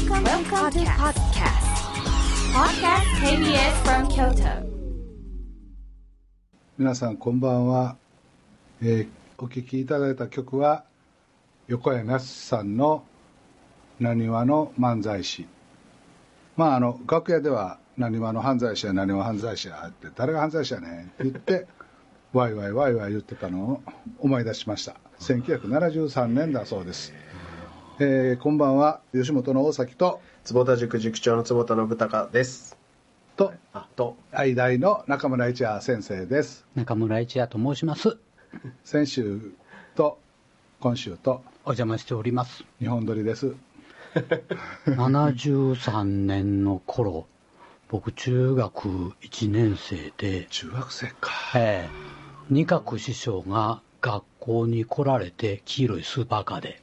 [0.00, 1.60] Welcome, Welcome to podcast.
[2.56, 4.64] Podcast KBS from Kyoto.
[6.78, 7.98] 皆さんこんばんは、
[8.80, 10.84] えーお聴きいただいた曲は
[11.68, 13.04] 横山やすしさんの
[14.00, 15.46] 「なにわの漫才師」
[16.56, 21.66] まああの楽屋では「なにわの犯罪者やなにわ犯罪者や」って誰が犯罪者やねんって言って
[22.32, 23.82] ワイワイワイワイ言ってたのを
[24.18, 27.12] 思い出しました1973年だそうです、
[28.02, 32.78] えーこんばんは吉本の大崎と坪田塾塾長の坪田信孝です。
[33.36, 36.64] とあ、と、愛大の中村一也先生です。
[36.74, 38.16] 中村一也と申します。
[38.84, 39.52] 先週
[39.96, 40.18] と
[40.80, 42.64] 今週とお邪魔しております。
[42.78, 43.54] 日本撮りです。
[44.86, 47.26] 73年の頃、
[47.90, 48.88] 僕中学
[49.20, 51.30] 1年生で、中学生か。
[51.54, 56.79] えー二角師匠が学校に来られて黄色いスーパーカーで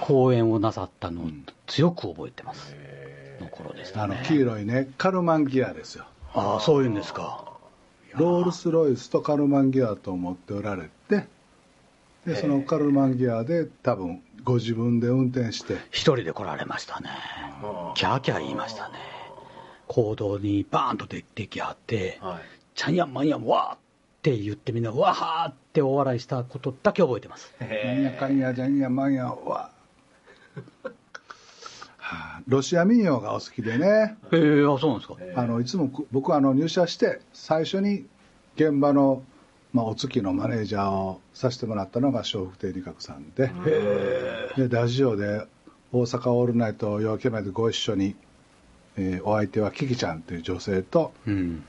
[0.00, 1.30] 講演をなさったのを
[1.66, 2.74] 強く覚えてます。
[3.40, 4.16] の頃でしたね。
[4.16, 7.52] あの黄色いねカルマンギアですよああ、そういうんですか。
[8.14, 11.26] ロールス・ロイスとカルマンギアと思っておられて
[12.24, 17.10] でそのカルマンギアで多分ご自分で運転して一人で来られましたね。
[17.94, 18.94] キャーキャー言いましたね。
[19.88, 22.42] 行動にバーンと出てきはって、はい。
[22.74, 23.78] ちゃんやんまんやんわーっ
[24.24, 27.52] て言ってみんなわーってお笑いしたことだけ覚えてます。
[27.60, 29.70] なんやかんやじゃんやまんやはは
[32.00, 35.16] あロシア民謡がお好きでねへえあ、そうなんですか。
[35.36, 38.06] あのいつもく僕はあの入社して最初に
[38.56, 39.22] 現場の、
[39.74, 43.50] まあ、お月のマネージャーをさせてもらったのが笑福亭仁鶴さんで
[44.56, 45.46] でラジオで
[45.92, 48.16] 「大阪オールナイト夜明けまでご一緒に、
[48.96, 51.64] えーお相手はキキちゃんという女性とうん。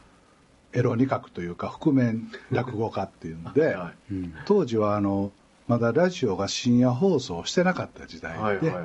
[0.75, 4.33] エロ二角というか覆面落語家っていうんで、はうん。
[4.45, 5.31] 当時はあの
[5.67, 8.43] まだラジオが深夜放送してなかった時代で、い。
[8.43, 8.75] はいはいはい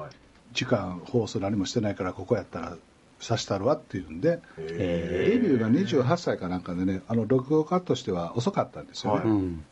[0.00, 0.16] はい。
[0.52, 2.76] 時間放送何もしてないからここやったら
[3.20, 9.64] さしたるわっていうんでえデビューが28歳かなんかでねあの落語家としては遅かったんですよね、はいうん。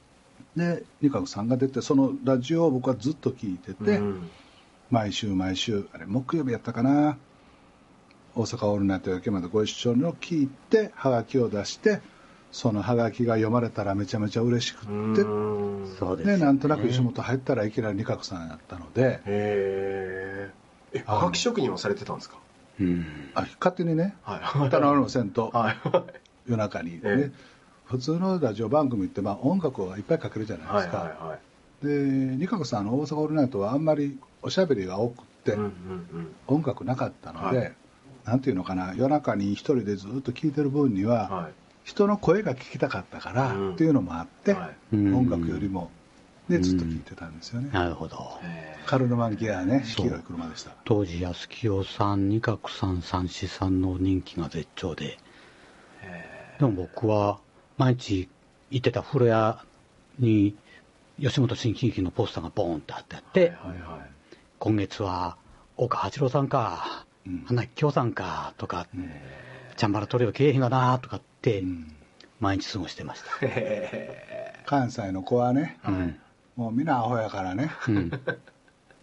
[0.57, 4.31] で二角さんが出てそのラジオを僕はずっと聞いてて、うん
[4.91, 7.19] 毎週毎週あれ木曜日やったかな
[8.39, 12.01] 大阪オールナイト夜明けまでご一緒の聞いてはがきを出して
[12.53, 15.25] そのはがきが読まれたらめちゃめちゃ嬉しくってう
[15.83, 15.97] ん。
[15.99, 16.37] そうです、ね。
[16.37, 19.21] でなんとなく吉本入ったらいきなり二角さんやったので。
[19.27, 20.99] へー。
[21.01, 22.39] え、はがき職人をされてたんですか？
[22.81, 23.05] うん。
[23.35, 24.15] あ勝手にね。
[24.23, 24.37] は
[24.69, 24.71] い。
[24.71, 25.77] 頼みませんとはい。
[26.47, 27.01] 夜中に、ね。
[27.05, 27.33] え
[27.87, 31.39] 普通のラジオ番組って、まあ、音楽をいっぱいかけるじゃないではいすか、はいは
[31.83, 31.87] い。
[31.87, 36.35] で二角さんの大阪オールナイトはあんまりおしゃべりが多くって、うんうん。
[36.47, 37.73] 音楽なかったので、はい
[38.29, 41.11] なんていうのかな夜中に一人でずっと聴いてる分にうん。
[41.11, 41.53] は、はい。
[41.85, 45.91] 人の声が聞きたかったから、うんっていうのもあって、はいうん音楽よりも
[46.47, 48.39] でずっと聴いてたんですよね、なるほど。
[48.43, 55.19] へカルルマンギアねそう黄色い車でした当時、安清さん、二角さん、三枝さんの人気が絶頂で、
[56.59, 57.39] でも僕は
[57.79, 58.29] 毎日
[58.71, 59.65] 行ってた風呂屋
[60.19, 60.55] に
[61.19, 64.11] 吉本新喜劇のポスターがボーンって貼ってあって、ーはいはい。
[64.59, 65.37] 今月は
[65.77, 67.08] 岡八郎さんか、うん
[67.47, 68.87] 花木京さんかとか、
[69.77, 71.95] チャンバラトリオ経営がなとかって、うん。
[72.41, 73.47] 毎日過ごしてました。
[73.47, 76.21] へ関西の子はね、うん。
[76.57, 77.71] もうみんなアホやからね。
[77.89, 78.11] うん。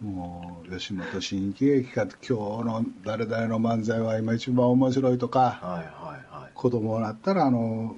[0.00, 2.32] もう吉本新喜劇か今日
[2.64, 6.50] の誰々の漫才は今一番面白いとか、ーはいはいはい。
[6.54, 7.96] 子供になったらあの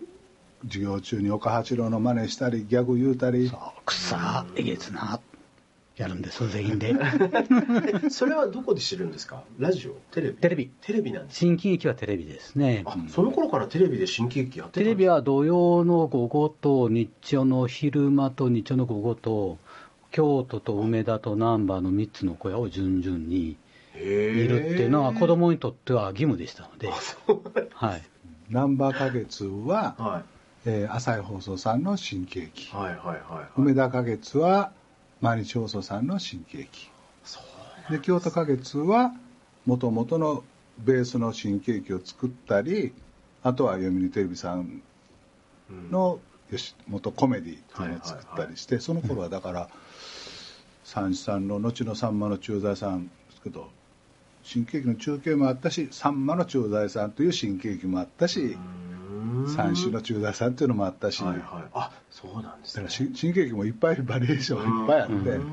[0.65, 3.49] 授業中に岡八郎の真似したりギャグ言うたり。
[3.49, 5.21] そう、くっさえげつな、
[5.99, 6.95] やるんです、全員で。
[8.05, 9.43] え それはどこで知るんですか？
[9.59, 9.93] ラジオ？
[10.13, 10.37] テレビ？
[10.37, 10.71] テレビ。
[10.81, 12.83] テレビなんです新喜劇はテレビですね。
[12.87, 19.59] あ、その頃からテレビで新喜劇やってたんですテレビは土曜の午後と日曜の昼間と日曜の午後と
[20.11, 23.57] 京都と梅田と難波の3つの小屋を順々に
[23.95, 26.89] へ見るっていうのは子供にとっては義務でしたので、
[27.27, 27.43] 供
[27.75, 28.03] はい、
[28.49, 30.23] ナンバー花月は、は
[30.65, 32.71] えー朝日放送さんの新喜劇。
[32.73, 33.49] いはいはいはいはい。
[33.57, 34.73] 梅田花月は
[35.21, 36.91] 毎日放送さんの新喜劇。
[37.91, 39.13] で京都花月は
[39.67, 40.45] もともとの
[40.79, 42.93] ベースの新喜劇を作ったり
[43.43, 44.83] あとは読売テレビさん
[45.71, 45.91] うん。
[45.91, 46.21] の
[46.51, 49.69] 吉本コメディっていうのを作ったりして、その頃はだから
[50.85, 53.69] 三枝さんの後のさんまの駐在さんですけど
[54.43, 58.57] 新喜劇の中継もあったしさんまの駐在さんという新喜劇もあったし、
[59.47, 61.41] 三種の駐在さんっていうのもあったし、はいはい。
[61.73, 62.85] あそうなんですね。
[62.85, 65.47] だから新新喜劇もいっぱいバリエーションいっぱいあって、うん。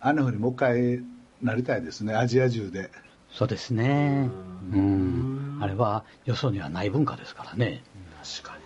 [0.00, 1.00] あんなふうにもう一回
[1.42, 2.14] なりたいですね。
[2.14, 2.90] アジア中で。
[3.32, 4.30] そうですね、
[4.72, 5.58] ううん。
[5.58, 7.82] ん、あれはよそにはない文化ですからね。
[8.42, 8.64] 確かに。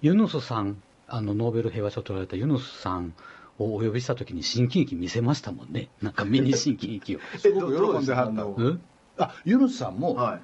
[0.00, 0.76] ユヌスさん、
[1.08, 3.12] あのノーベル平和賞を取られたユヌスさん
[3.58, 5.88] お呼びした時に新喜劇見せましたもんね。
[6.00, 7.20] なんかミニ新喜劇を。
[7.38, 8.82] すごく喜んではったえどううん。
[9.18, 10.40] あユヌスさんも、はい。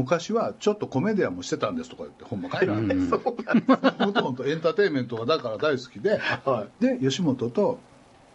[0.00, 3.90] 昔はちょっとコメディアンもしてたんですとか言ってほんまかいなうん そうなんです。
[3.98, 7.78] 本当本当エンターテインメントがだから大好きではで吉本と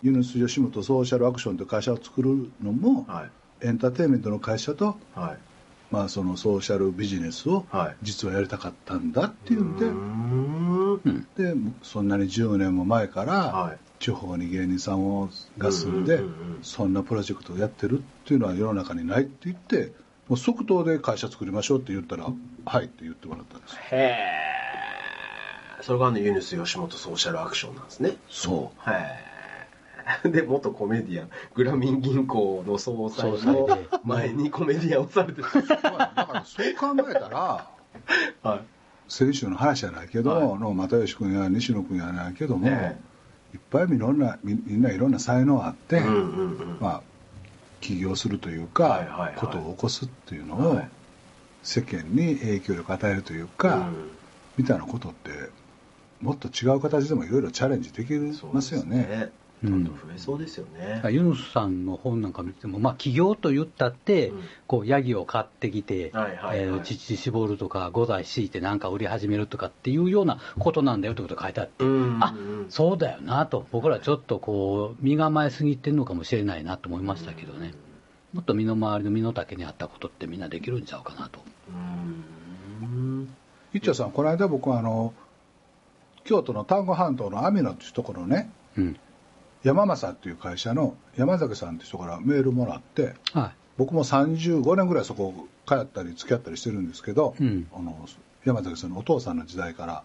[0.04, 3.12] ユヌス吉本ソーシャルアクションという会社を作るのも、い。
[3.12, 3.24] は
[3.62, 3.68] い。
[3.68, 5.38] エンターテインメントの会社と、はい。
[5.92, 11.28] まあ、そのソーシャルビジネスをはい実はやりたかったんだっていうんで、うーんうん。
[11.38, 16.20] でそんなに10年も前から、はい地方に芸人さんをが住んで、
[16.62, 19.94] そんなプロジェクトをやってるっていうのは世の中にないって言って
[20.28, 22.26] もう即答で会社作りましょうって言ったら、
[22.66, 23.96] はいって言ってもらったんですよへ
[25.80, 25.84] え。
[25.84, 28.18] それがあのユニス吉本ソーシャルアクションなんですね。
[28.30, 28.94] そうへ
[30.24, 30.30] え。
[30.30, 35.62] で、元コメディアン、グラミン銀行の総裁ので前にコメディアンをされてた。
[35.62, 37.70] だからそう考えたら
[38.44, 38.62] はい。
[39.08, 43.00] 先週の話じゃないけど、はいの又吉君や西野君やないけども、ね
[43.54, 46.78] いっぱいいろんなみみんないろんな才能あって、うんうんうん。
[46.82, 47.02] まあ
[47.82, 49.34] 起業するというか、はいはいはい。
[49.36, 50.90] ことを起こすっていうのを、はい。
[51.64, 54.12] 世間に影響力を与えるというか、うん。
[54.58, 55.32] みたいなことって
[56.22, 58.14] もっと違う形でもいろいろチャレンジでき
[58.52, 59.32] ますよね。
[59.66, 59.84] どん。
[59.84, 61.02] どん増えそうですよね。
[61.12, 64.44] ユヌスさんの本なんか見ても、まあ、起業と言ったって、うん。
[64.68, 66.60] こうヤギを買ってきて、はいはいはい。
[66.60, 72.34] えー乳搾るとか、五台敷いてなんか売り始めるとかっていうようなことなんだよってことが書いてあって、うんあ
[72.70, 77.74] そうだよなと、僕らちょっとこう、身構えすぎてるのかもしれないなと思いましたけどね、
[78.34, 81.40] もっと身の回りの身の丈にあったことってみんなできるんちゃうかなと。
[82.82, 83.34] うん。
[83.74, 85.14] 一丁さん、この間僕はあの
[86.24, 89.00] 京都の丹後半島の網野っていうところね、うん
[89.66, 95.34] 山正っていう会社の山崎さんって人からメールもらって、は僕も35年ぐらいそこ
[95.66, 97.68] 通ったり付き合ったりしてるんですけど、うん。
[97.74, 98.08] あの
[98.46, 100.04] 山崎さんのお父さんの時代から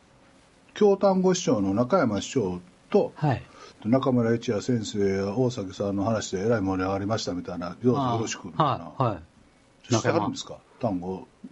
[0.72, 3.42] 京丹後市長の中山市長とい、はい、
[3.84, 10.56] 中村一也先生や大崎さんの話でえらい盛り上がりましたみたいなどうぞよろしくみたいな、はいはい、るんですか？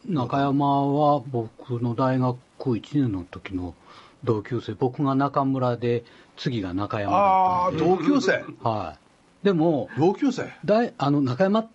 [0.06, 3.74] 中山は僕の大学1年の時の
[4.24, 6.04] 同級生、僕が中村で、
[6.38, 8.44] 次が中山だったんで、同級生。
[8.62, 8.96] は
[9.42, 10.50] い、でも、同級生。
[10.64, 11.68] 大あの中山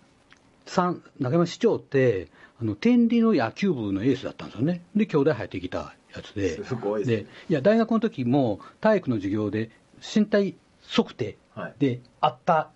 [0.66, 2.28] さん、中山市長って、
[2.60, 7.16] あの天理の野球部のエースだったんですよね、で、兄弟入ってきたやつで、すごいですね。
[7.16, 9.70] でいや大学の時も体育の授業で
[10.14, 10.56] 身体
[10.88, 11.74] 測定はい。
[11.78, 12.70] であった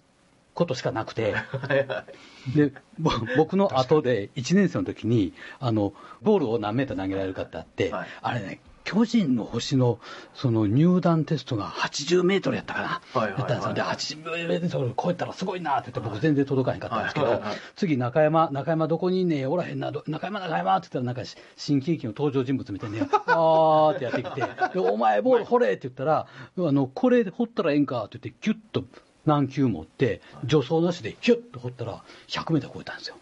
[0.54, 1.32] ことしかなくて。
[1.32, 2.04] はいは
[2.48, 2.56] い。
[2.56, 5.92] でぼ僕の後で1年生の時にあの
[6.22, 8.08] ボールを何メーター投げられるかってあって、はい。
[8.22, 9.98] あれね巨人の星の
[10.32, 13.40] その入団テストが80メートルやったかな、はいはいはい。
[13.40, 13.74] やったんですよ。
[13.74, 17.58] で80メートル超えたらすごいなって言って、僕、全然届かへんかったんですけど、はいはいはい。
[17.76, 24.40] 次、中山、中山どこにいんねん、おらへんな、ど中山、中山って言ったら、なんか新喜劇の登場人物みたいに、 あーってやってきて、
[24.72, 26.26] でお前、ボール掘れって言ったら、
[26.56, 28.84] あのこれで掘ったらええんかって言って、キュッと
[29.26, 33.16] 何球持って、助走なしでキュッと掘ったら、100メートル超えたんですよ。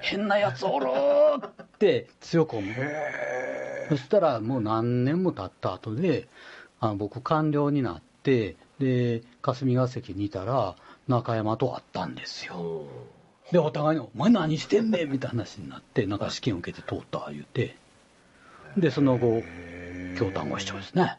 [0.00, 2.74] 変なやつおるーって強く思う。
[3.88, 6.28] そしたらもう何年も経った後で、
[6.80, 10.76] あの僕官僚になって、で、霞が関にいたら、
[11.08, 12.84] 中山と会ったんですよ。
[13.50, 17.76] で、お互いに、お前何してんねんみたいな話になって、なんか試験受けて通った言うて、
[18.76, 19.42] で、その後、
[20.18, 21.18] 京丹後市長ですね。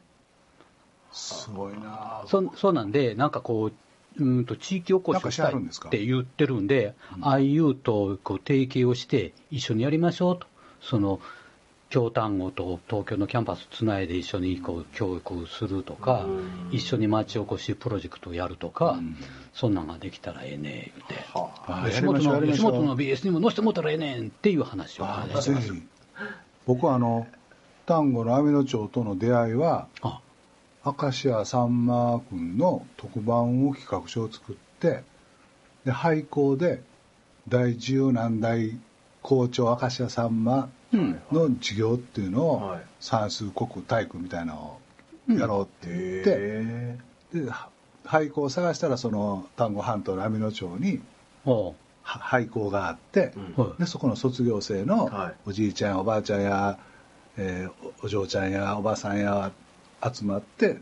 [1.11, 3.73] すごいなそそうなんで、なんかこう、
[4.17, 10.47] うんと地域おこしをしたいって言ってるんで、IU とこう提携をして、一緒にやりましょうと、
[10.81, 11.19] その
[11.89, 16.25] 京丹後と東京のキャンパスつないで一緒にこう教育するとか、
[16.71, 18.99] 一緒に町おこしプロジェクトをやるとか、
[19.53, 21.87] そんなんができたらええね言って、あ。
[21.87, 25.05] や吉本の吉本の BS にも載せてもらったらええねんっていう話を。
[25.05, 25.73] あ話してます。
[26.67, 27.27] 僕はあの
[27.87, 30.21] 丹後の網野町との出会いはあ
[30.85, 35.03] 明石家さんま君の特番を企画書を作って
[35.85, 36.81] で廃校で
[37.47, 38.77] 第十何代
[39.21, 42.81] 校長明石家さんまうんの授業っていうのを、はい。
[42.99, 44.79] 算数国体育みたいなの
[45.29, 46.97] をやろうって言って、へ
[47.33, 47.69] では
[48.03, 50.99] 廃校を探したらその丹後半島の網野町に
[52.03, 53.63] 廃校があって、うん。
[53.65, 53.79] はい。
[53.81, 55.33] でそこの卒業生のはい。
[55.45, 56.79] おじいちゃん、おばあちゃんや、
[57.37, 57.71] えー
[58.01, 59.51] おお嬢ちゃんやおばさんや
[60.03, 60.79] 集まって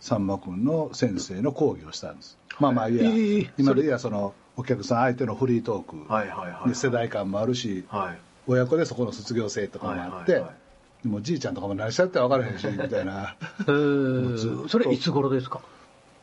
[0.00, 2.38] さんま君の先生の講義をしたんです。
[2.58, 6.68] まあまあいいや、えー今でいやそのお客さん相手のフリートーク。
[6.68, 8.18] で世代間もあるしはい。
[8.46, 11.02] 親子でそこの卒業生とかもあって、はいはいはい。
[11.02, 13.36] でもじいちゃんとかも何しちゃって分からへんしみたいな。
[13.60, 14.68] えー。
[14.68, 15.60] それいつ頃ですか？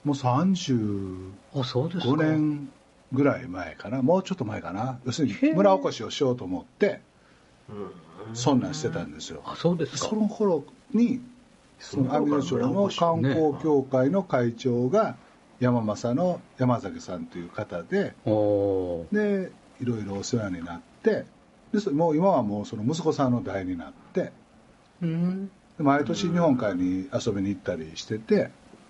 [0.03, 2.15] もう35あ、そうですか。
[2.17, 2.69] 年
[3.11, 4.01] ぐらい前かな。
[4.01, 4.99] もうちょっと前かな。
[5.05, 7.01] 要するに村おこしをしようと思って
[7.69, 8.35] うん。
[8.35, 9.41] そんなんしてたんですよ。
[9.45, 9.97] あ、そうですか。
[9.97, 10.63] その頃
[10.93, 11.21] に
[11.83, 15.17] その網野町の観光協会の会長が
[15.59, 18.15] 山政の山崎さんという方で
[19.11, 21.25] でいろいろお世話になって
[21.73, 24.31] でそもう今はもうその息子さんの代になって
[25.01, 25.51] うん。
[25.77, 28.49] で毎年日本海に遊びに行ったりしてて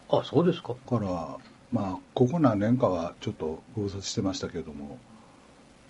[0.10, 0.76] あ、そうですか。
[0.92, 1.38] だから
[1.72, 5.00] まあここ何年かはちょっとご無沙汰してましたけれども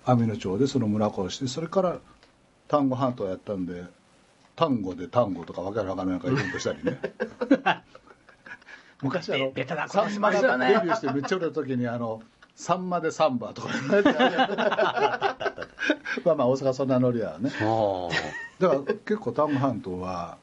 [0.06, 2.00] 網野町でその村子をしてそれから
[2.68, 3.84] 丹後半島やったんで
[4.56, 7.00] 丹後で丹後とかわけわからないなんかイベントしたりね。
[9.02, 12.22] 昔あのベタなサンマことしましたがねデビューしてめっちゃ売れた時にあの
[12.56, 13.70] サンマでサンバとか
[16.24, 17.52] まあまあ大阪そんなノリはね。
[17.60, 18.10] あ。
[18.60, 20.38] だから結構丹後半島は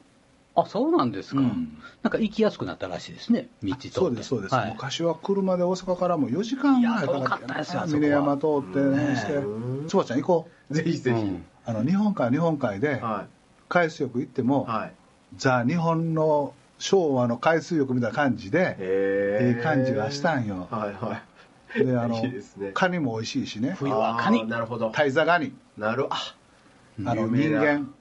[0.55, 0.61] あ。
[0.63, 1.39] あ、そうなんですか。
[1.39, 1.77] うん。
[2.03, 3.89] なんか行きやすくなったらしいですね、道とって。
[3.89, 9.33] そうですそうです、はい、昔は車で大阪からも4時間ぐらいかかかって峰山通ってねして。
[9.35, 9.87] うん。
[9.87, 10.73] つばちゃん行こう。
[10.73, 11.17] ぜひぜひ。
[11.17, 11.45] うん。
[11.63, 13.27] あの日本海日本海では
[13.71, 14.71] 海水浴行っても、い。
[14.71, 14.93] はい。
[15.37, 21.21] ザ日本の昭和の海水浴みたいな感じでへいい感じがしたんよはいは
[21.75, 21.85] い。
[21.85, 24.89] であのいいねカニも美味しいしね冬はカニなるほど。
[24.91, 26.35] タイザガニなるあ
[27.05, 27.93] あの人間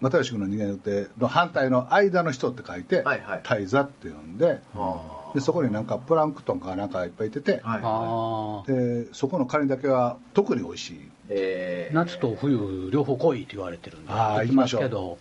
[0.00, 8.72] 又吉君の人間っての反対の間の人って書いて、はいはいタイザって呼んであでそこになんかプランクトンかなんかいっぱいいてて、はいはああ。
[8.72, 11.10] でそこのカニだけは特に美味しいい。
[11.34, 11.94] えー。
[11.94, 15.18] 夏と冬両方来いって言われてるんであー行きますけど、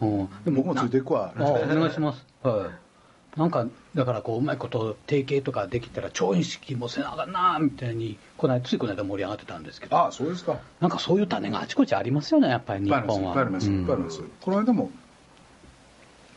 [0.00, 1.02] うん、で僕もついてい。
[1.02, 2.70] くわお願いします、は
[3.36, 9.96] い、なんかだからこううまいこと提携とかできたら調印式もせなあかんなみたいにこの間ついこの間盛り上がってたんですけど。
[9.96, 10.58] ああそうですか。
[10.80, 13.32] なんかそういう種があちこちありますよねやっぱり日いっぱいありますい本は。
[13.32, 14.90] っぱいありますいっぱいあります、この間も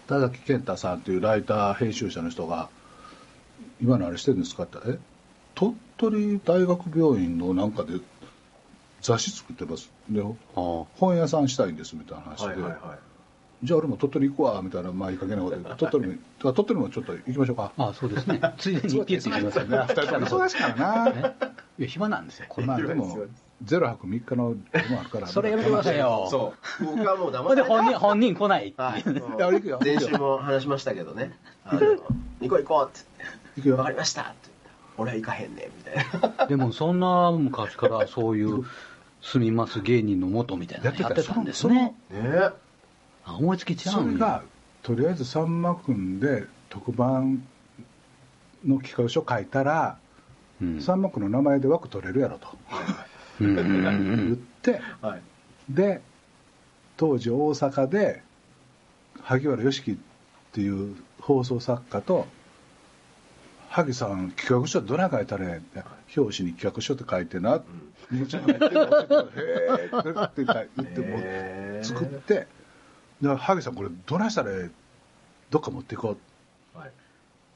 [0.08, 2.70] 田崎健太さんというライター編集者の人が
[3.82, 5.00] 今のあれしてるんですかってえ
[5.54, 8.00] 鳥取大学病院のなんかで
[9.02, 9.92] 雑誌作ってます。
[10.10, 10.26] であ
[10.56, 13.08] 本屋さんしたいんですみたいな話で、はいはいはい。
[13.64, 17.72] じゃあ俺も鳥取行くわみたいなまあいい加減なことで 鳥取も鳥取もちょっと行きましょうか。
[17.78, 18.42] ああそうですね。
[18.58, 19.78] ついでに行ってって言いますよね。
[19.78, 21.36] 二人とも忙しいからなね。
[21.80, 22.48] いや暇なんですよ。
[22.66, 23.26] まあでも
[23.64, 26.28] ゼロ泊3日の日もあるからそれやめてくださいよ。
[26.30, 26.86] そう。
[26.86, 29.02] 僕はもうほんで騙され本人本人来ないってはい。
[29.02, 29.14] いう。
[29.14, 31.38] ねいや俺行くよ先週も話しましたけどね。
[31.66, 32.06] あの行こ
[32.42, 33.06] う行こうって。
[33.56, 33.80] 行く言って。
[33.80, 34.50] わかよりましたって
[34.98, 36.46] 俺は行かへんねみたいな。
[36.48, 38.66] でもそんな昔からそういう
[39.22, 41.96] 住みます芸人の元みたいなのやってたんですね。
[42.12, 42.50] ね
[43.26, 44.20] あ思いつき違そうれんや。
[44.20, 44.44] が
[44.84, 47.44] とりあえずさんま君で特番
[48.66, 49.98] の企画書書いたら、
[50.62, 50.82] うん。
[50.82, 52.48] さんま君の名前で枠取れるやろと。
[53.40, 55.22] 言って、はい。
[55.70, 56.02] で
[56.96, 58.24] 当時大阪で
[59.22, 59.96] 萩原良樹っ
[60.54, 62.26] ていう放送作家と
[63.70, 65.84] 「萩さん企画書どない書いたらええんって
[66.18, 67.62] 表紙に企画書って書いてな」
[68.10, 70.28] もちろん書いてるよって言ってへー。
[70.28, 71.84] って言って。
[71.84, 72.48] 作って
[73.22, 74.70] 「で萩さんこれどないしたらええ？
[75.50, 76.18] どっか持っていこ
[76.76, 76.92] う」はい。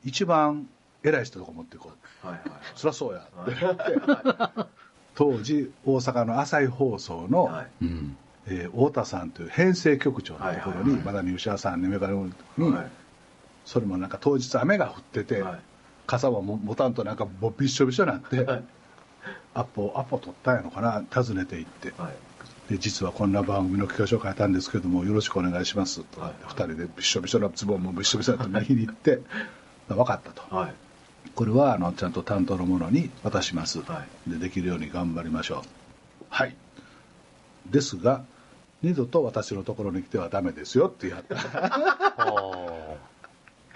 [0.04, 0.68] 一番
[1.04, 1.92] 偉い人とか持っていこ
[2.24, 2.28] う。
[2.28, 2.62] はいはい。
[2.76, 3.22] そりゃそうや。
[3.22, 4.70] って言って
[5.16, 7.68] 当時大阪の朝日放送の、はい。
[7.82, 8.18] うん。
[8.48, 11.04] えー太田さんという編成局長のところに、はいはいはい。
[11.04, 12.16] まだ入社さんに目がる
[12.58, 12.88] に、はい。
[13.66, 15.60] それもなんか当日雨が降ってて、はい
[16.12, 18.64] 傘はも持たんとなんかもうびっしょびしょになって、はい。
[19.54, 22.14] アポアポ取ったんやのかな訪ねて行って、はい。
[22.70, 26.34] で実はこんな番組の企画書を書いたんですけどもよろしくお願いしますと、はい。
[26.48, 29.22] 二人でびっしょびしょなズボンもびっしょびしょになって右に行って
[29.88, 30.54] 分かったと。
[30.54, 30.74] はい。
[31.34, 36.26] これはあのちゃんと担当の者に渡します、はでできるように頑張りましょう。
[36.30, 36.58] はい。
[37.70, 38.26] ですが
[38.82, 41.38] 二度と私のところに来てはダメですよって言いはった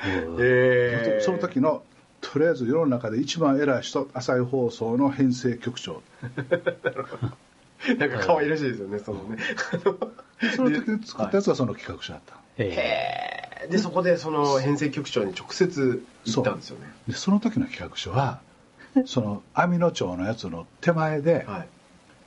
[0.42, 1.84] えその時の
[2.36, 6.02] とりあえず世の中で一番偉い人朝日放送の編成局長
[7.98, 9.38] なんか可愛らしいですよね、そのね。
[10.54, 16.92] その時に作ったやつがその企画書だった、えへーで、そこでその編成局長に直接行ったんですよね。
[17.08, 18.42] でその時の企画書は
[19.08, 21.68] その網野町のやつの手前で、はい。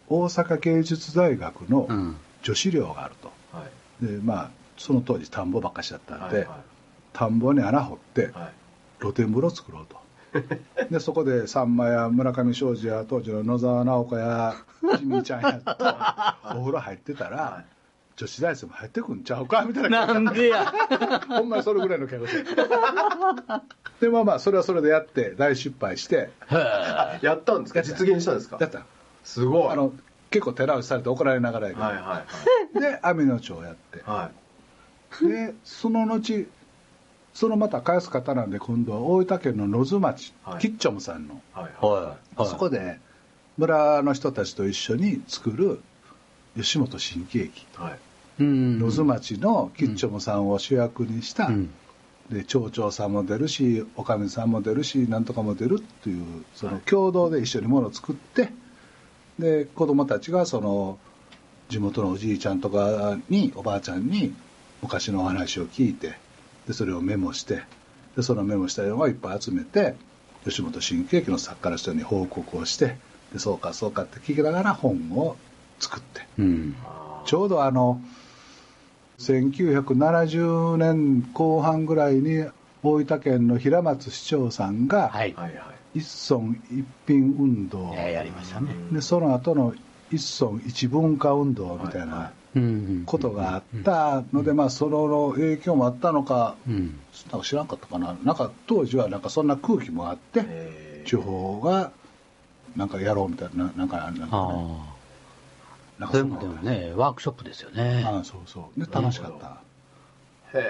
[0.09, 3.62] 大阪芸術大学のうん女子寮があるとは
[4.00, 4.07] い。
[4.07, 6.49] でまあその当時田んぼばっかしだったんで、はい。
[7.12, 8.53] 田んぼに穴掘ってはい。
[9.00, 9.97] 露天風呂作ろうと。
[10.90, 14.55] でそこでさんまや村上庄司や当時の野沢直子や
[14.99, 17.64] ジミーちゃんやとお風呂入ってたら、はい
[18.19, 20.05] 女子大生も入ってくんちゃうかみたいな。
[20.12, 20.73] なんでや。
[21.28, 22.43] ほんまにそれぐらいの企画書
[24.00, 26.31] でまあまあそれはそれでやって大失敗して。
[26.50, 27.81] あやったんですか？
[27.81, 28.57] 実現したんですか？
[28.61, 28.83] やった。
[29.23, 29.69] すごい。
[29.69, 29.93] あの
[30.31, 32.25] 結構手直しされて怒られながらやけど、はいは
[32.76, 34.02] いで網野町をやって。
[34.05, 34.33] は
[35.23, 35.25] い。
[35.25, 35.33] はい。
[35.33, 36.45] でその後
[37.35, 40.61] そのまた返す方なんで今度は大分県の野津町、はい。
[40.61, 41.73] キッチョムさんの、はい。
[41.81, 42.47] はい。
[42.47, 42.99] そこで
[43.57, 45.81] 村の人たちと一緒に作る
[46.57, 47.67] 吉本新喜劇。
[47.77, 47.99] はい。
[48.41, 48.79] うん。
[48.79, 51.71] 野津町のキッチョムさんを主役にしたうん。
[52.31, 58.51] で町長さんも出るしおかみさんも出るしなんとかも出るっていうその共同で一緒にものを作って
[59.39, 60.99] で子供たちがその
[61.69, 64.35] 地元のおじいちゃんとかにおばあちゃんに
[64.83, 66.19] 昔のお話を聞いて
[66.69, 67.63] でそれをメモして
[68.17, 69.97] でそのメモしたのをいっぱい集めて
[70.45, 72.97] 吉本新喜劇の作家の人に報告をして
[73.33, 75.37] でそうかそうかって聞きながら本を
[75.81, 76.77] 作ってうん。
[77.25, 78.01] ちょうどあの
[79.19, 82.47] 1970年後半ぐらいに
[82.83, 85.35] 大分県の平松市長さんがはい。
[85.95, 88.75] 一村一品運動、えーやりましたね。
[88.93, 89.75] でその後の
[90.13, 92.38] 一村一文化運動みたいなうん。
[93.07, 96.99] ことがあったので、まあ、その影響もあったのか、うん。
[97.31, 101.09] なんか知らんかったかな、なんか当時はなんかそんな空気もあって、えー。
[101.09, 101.91] 地方が
[102.77, 104.99] なんかやろうみたいな、なんかなんかね、ああ。
[105.99, 108.05] なんかそんなそれもでもね、ワークショップですよね。
[108.07, 109.61] ああそうそう、で楽しかった。
[110.57, 110.62] へ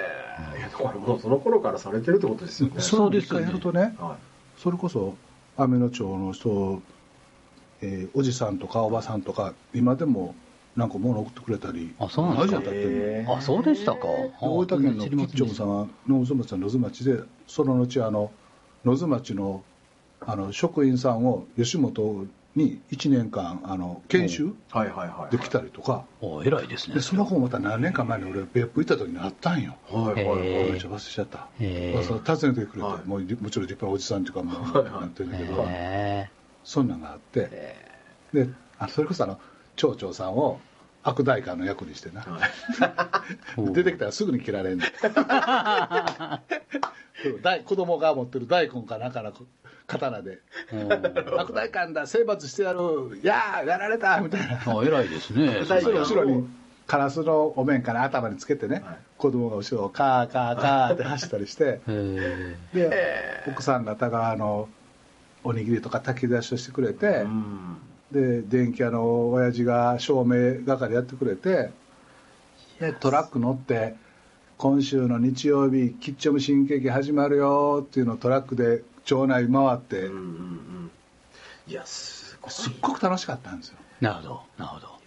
[0.55, 2.81] えいやだからもうその頃からされてるってことですよね。
[2.81, 4.17] そうですかやるとね、は
[4.57, 5.15] それこそ
[5.57, 6.83] 雨の町の人、
[7.83, 10.35] えーおじさんとかおばさんとか、今でも
[10.79, 13.35] なんか物送ってくれたり、あそうなんですか？
[13.37, 14.07] あ、そうでしたか？
[14.41, 15.45] 大分県の知りませんでした。
[15.45, 18.31] 吉兆さんは野津町は野津町でその後あの
[18.85, 19.65] 野津町の
[20.21, 25.37] あの職員さんを吉本に1年間あの研修いはいはいはい。
[25.37, 26.05] できたりとか。
[26.21, 26.95] お偉いですね。
[26.95, 29.75] でその子もまた何年か前に俺別府行った時に会ったんよ。
[29.91, 30.39] はいはいはい。
[30.71, 31.95] めっちゃ忘れちゃった、へー。
[31.95, 33.09] まあその訪ねてくれて、はい。
[33.09, 35.27] もうもちろん立派なおじさんっていうかもなんてい。
[35.27, 36.31] うんだけど、へ
[36.63, 37.77] そんなんがあって。
[38.33, 39.41] であそれこそあの
[39.77, 40.61] 町長さんを
[41.03, 44.85] 悪代官の役にしてな、ー 出てきたらすぐに切られんね
[47.65, 49.33] 子供が持ってる大根かなんかの
[49.87, 50.39] 刀で。
[50.73, 50.93] うん
[51.41, 52.79] 「悪代官だ征伐してやる
[53.23, 54.61] やあやられた」みたいな。
[54.67, 55.65] あ偉いですね。
[55.67, 56.47] 後ろに
[56.87, 58.99] カラスのお面から頭につけてね、はい。
[59.17, 61.81] 子供が後ろをカーカーカーって走ったりして。
[61.87, 64.69] へで奥さん方があの
[65.43, 67.77] おにぎりとか炊き出しをしてくれて、うん
[68.13, 71.71] で電気屋の親父が照明係やってくれて
[72.81, 73.97] でトラック乗って
[74.57, 80.91] 今週の日曜日キッチョム新喜劇始まるよっていうのをトラックで町内回って、うんうんうん
[81.67, 84.05] いやすごいすっごく楽しかったんですよえ。
[84.07, 84.99] なるほど、なるほど。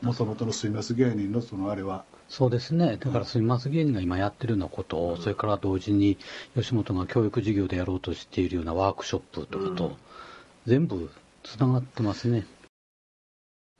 [0.00, 2.96] もともとのすいます芸人のそのあれはそうですね。
[2.96, 6.16] だから、すみます芸人が今やってるようなことを、それから同時に
[6.56, 9.96] 吉本が教育事業でやろうとしているようなワークショップとかと、うん
[10.66, 11.10] 全部
[11.44, 12.46] つながってますね。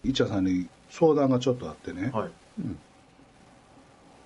[0.04, 2.30] 一茶さんに相談がちょっとあってね、はい。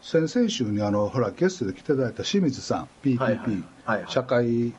[0.03, 3.49] 先々週にあのほらゲストで来ていただいた清水さん PPP、はいはい
[3.85, 4.11] はいはい。
[4.11, 4.75] 社会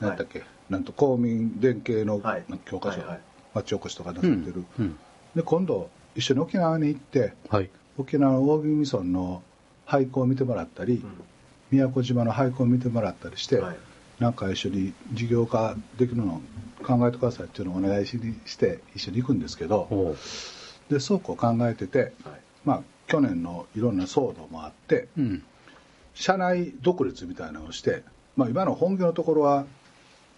[0.00, 2.20] なんだっけ、なんと公民連携の
[2.64, 3.20] 教科書、はいはい。
[3.54, 4.96] 町おこしとかなさってる、うん。
[5.34, 7.68] で今度一緒に沖縄に行ってはい。
[7.98, 9.42] 沖縄の大宜味村の
[9.86, 11.04] 俳句を見てもらったり、
[11.70, 13.76] 宮古島の俳句を見てもらったりして、はい。
[14.20, 16.40] なんか一緒に事業化できるのを
[16.82, 20.16] 考えてくださいっていうのをお願いしにして一緒に行くんですけど
[20.90, 22.12] でそうこう考えてて、はい。
[22.64, 25.42] まあ去年のいろんな騒動もあってうん。
[26.14, 28.02] 社内独立みたいなのをして、
[28.36, 29.66] まあ、今の本業のところは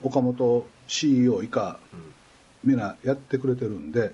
[0.03, 1.79] 岡本 CEO 以下
[2.65, 4.13] みんなやってくれてるんで、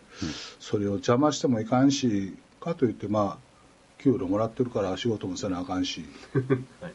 [0.61, 6.05] それを邪魔してもいかんしかといってまあ給料もらってるから仕事もせなあかんし
[6.83, 6.93] はい。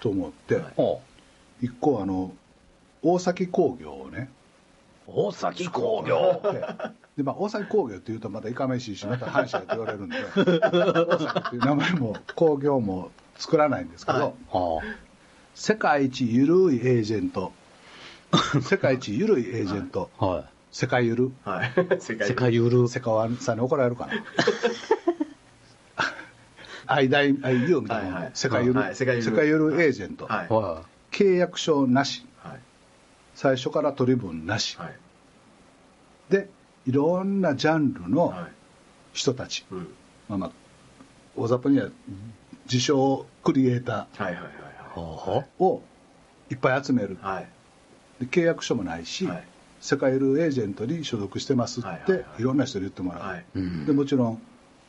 [0.00, 0.74] と思って、はい
[1.62, 2.32] 一個あの
[3.02, 4.30] 大崎工業をね
[5.06, 6.40] 大崎工業。
[6.44, 6.60] で
[7.16, 14.32] で、まあ、大崎工業っていうとまたいかめしいしまた阪神やって言われるんで大崎っていう名前も工業も作らないんですけど、はい。
[14.52, 14.78] あ。
[15.54, 17.52] 世界一ゆるいエージェント。
[18.62, 20.10] 世界一ゆるいエージェント。
[20.18, 20.26] あ。
[20.26, 20.44] はい。
[20.70, 21.72] 世界ゆるはい。
[21.98, 22.88] 世界世界ゆる。
[22.88, 24.12] 世界ワンさんに怒られるかな
[26.86, 28.30] 愛大愛優みたいな、はいはい。
[28.34, 28.96] 世界ゆる、はい。
[28.96, 30.48] 世界ゆる世界ゆるエージェント、はい。
[30.48, 32.20] は契約書なし。
[32.20, 32.29] はい
[33.40, 34.94] 最初から取り分なし、はい。
[36.28, 36.50] で
[36.86, 38.52] いろんなジャンルのはい。
[39.14, 39.88] 人たち、うん。
[40.28, 40.50] まあまあ
[41.36, 41.88] 大雑把には
[42.66, 44.44] 自称クリエイタはいはいはいい。
[44.94, 45.82] はーを
[46.50, 47.48] いっぱい集める、はい。
[48.26, 49.44] 契約書もないし、はい。
[49.80, 52.42] 世界ゆるエージェントに所属してますって、はいいはいはい。
[52.42, 54.42] ろんな人に言ってもらう、でもちろん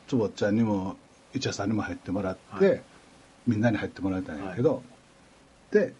[0.09, 0.97] 坪ちゃんにも
[1.33, 2.81] イチャさんにも入ってもらって、はい。
[3.47, 4.83] みんなに入ってもらいたいんやけど、
[5.71, 5.93] で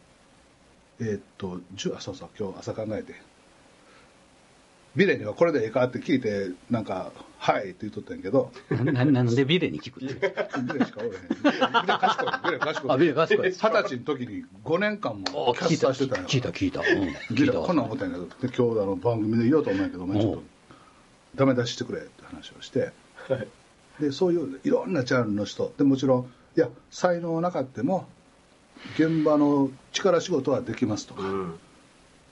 [1.02, 3.16] えーっとじゅあそうそう今日朝考えて。
[4.94, 8.52] ビレにはこれでええかって聞いてなんか「はい」って言っとったんやけど。
[8.70, 11.14] なななんでビレに聞くってビレしかおれへん。
[11.14, 15.24] ビレ賢いビレ賢いあビレ賢い二十歳の時に5年間も
[15.58, 16.82] キャ聞いた、スターしてたんや聞いた、聞いた。
[16.82, 17.36] うん。
[17.36, 17.46] ビ。
[17.46, 18.26] レこんなん思ったんやけど。
[18.26, 20.44] で今日あの番組で言おうと思うんやけどお前ちょっと
[21.36, 22.92] ダメ出ししてくれって話をして。
[23.30, 23.48] はい。
[24.02, 25.74] でそういういろんなジャンルの人。
[25.78, 28.10] でもちろんいや才能なかっても
[28.94, 31.60] 現場の力仕事はできますとか、うん。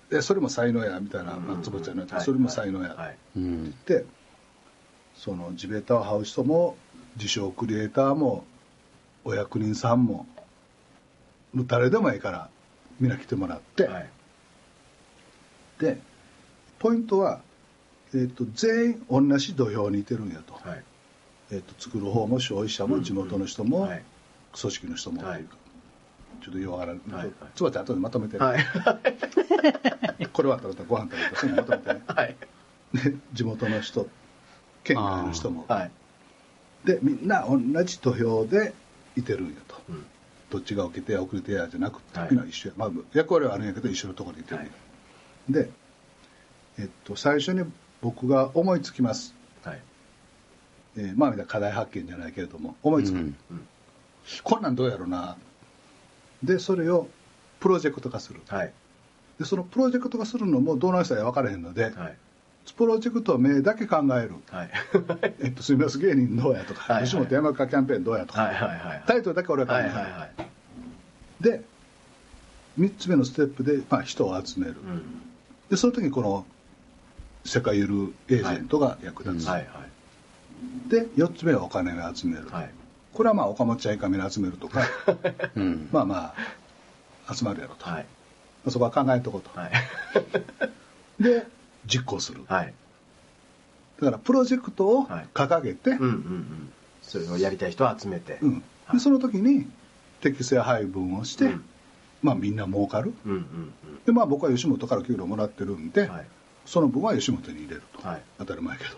[0.09, 3.17] でそれも才能やみたいな、うんまあ、坪ちゃんのそれも才能や、はい。
[3.37, 3.75] うん。
[3.85, 4.05] で
[5.15, 6.75] その地べたを這う人も
[7.17, 8.45] 自称クリエイターも
[9.23, 10.25] お役人さんも
[11.53, 12.49] 誰でもいいから
[12.99, 14.09] みんな来てもらって、はい。
[15.79, 15.99] で
[16.79, 17.41] ポイントは、
[18.13, 20.83] えー、と全員同じ土俵にいてるんやと,、はい。
[21.51, 24.03] えー、と作る方も消費者も地元の人も、はい。
[24.59, 25.21] 組織の人も。
[25.21, 25.45] というか、はい
[26.41, 27.31] ちょっとようわからん、はいはい。
[27.55, 28.65] つばちゃん後でまとめて、はい。
[30.31, 31.93] これは食べたご飯食べたそういうのまとめて。
[31.93, 32.35] ね はい。
[32.93, 34.07] で地元の人
[34.83, 35.65] 県外の人も。
[35.67, 35.91] はい。
[36.85, 38.73] でみんな同じ土俵で
[39.15, 39.81] いてるんやと。
[39.89, 40.05] うん。
[40.49, 42.29] どっちが受けてや遅れてやじゃなくて、はい。
[42.31, 44.71] みんな一緒や、まあ、役割はあるんやけど一緒のところにいてるんや、
[45.49, 45.69] で、
[46.79, 47.63] えっと、最初に
[48.01, 49.81] 僕が思いつきます、はい。
[50.97, 53.35] えーまあみんな課題発見じゃないけれども思いつく、うん。
[53.51, 53.67] うん。
[54.43, 55.37] こんなんどうやろうな
[56.43, 57.07] でそれを
[57.59, 58.41] プロジェクト化する。
[58.47, 58.73] はい。
[59.39, 62.17] でそのプロジェクト化するのもどうな人や分からへんので、はい。
[62.75, 64.69] プロジェクト名だけ考える、はい。
[65.41, 67.05] えっと、すみません芸人どうやとか、はいはい。
[67.05, 70.47] 吉本山川キャンペーンどうやとか、はいはいはいタイトルだけ俺は考える、はいはいはい。
[71.41, 71.63] で
[72.79, 75.01] 3つ目のステップで、まあ、人を集める、うん。
[75.69, 76.45] でその時にこの
[77.43, 79.67] 世界ゆるエージェントが役立つ、はい
[80.89, 82.71] で4つ目はお金を集める、はいはい
[83.13, 84.81] これはまあ岡本ちゃんいかめに集めるとか
[85.55, 85.89] うん。
[85.91, 86.33] まあま
[87.27, 88.05] あ集まるやろと、はい。
[88.69, 89.71] そこは考えとこうと、はい。
[91.23, 91.45] で
[91.85, 92.43] 実行する。
[92.47, 92.73] はい。
[93.99, 95.27] だからプロジェクトをはい。
[95.33, 96.73] 掲げて、うんうんうん。
[97.01, 98.39] それをやりたい人を集めて。
[98.41, 98.53] うん。
[98.53, 98.93] はい。
[98.93, 99.67] でその時に
[100.21, 101.65] 適正配分をして、うん。
[102.21, 103.13] まあ、みんな儲かる。
[103.25, 103.73] うんうん
[104.05, 106.09] でまあ僕は吉本から給料もらってるんで、
[106.65, 108.21] その分は吉本に入れると、はい。
[108.39, 108.97] 当たり前やけど、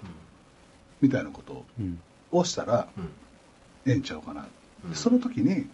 [1.01, 1.99] みたいなことうん。
[2.31, 3.09] をしたらうん
[3.85, 4.47] ええんちゃうかな、
[4.83, 4.89] うん。
[4.91, 5.67] でその時に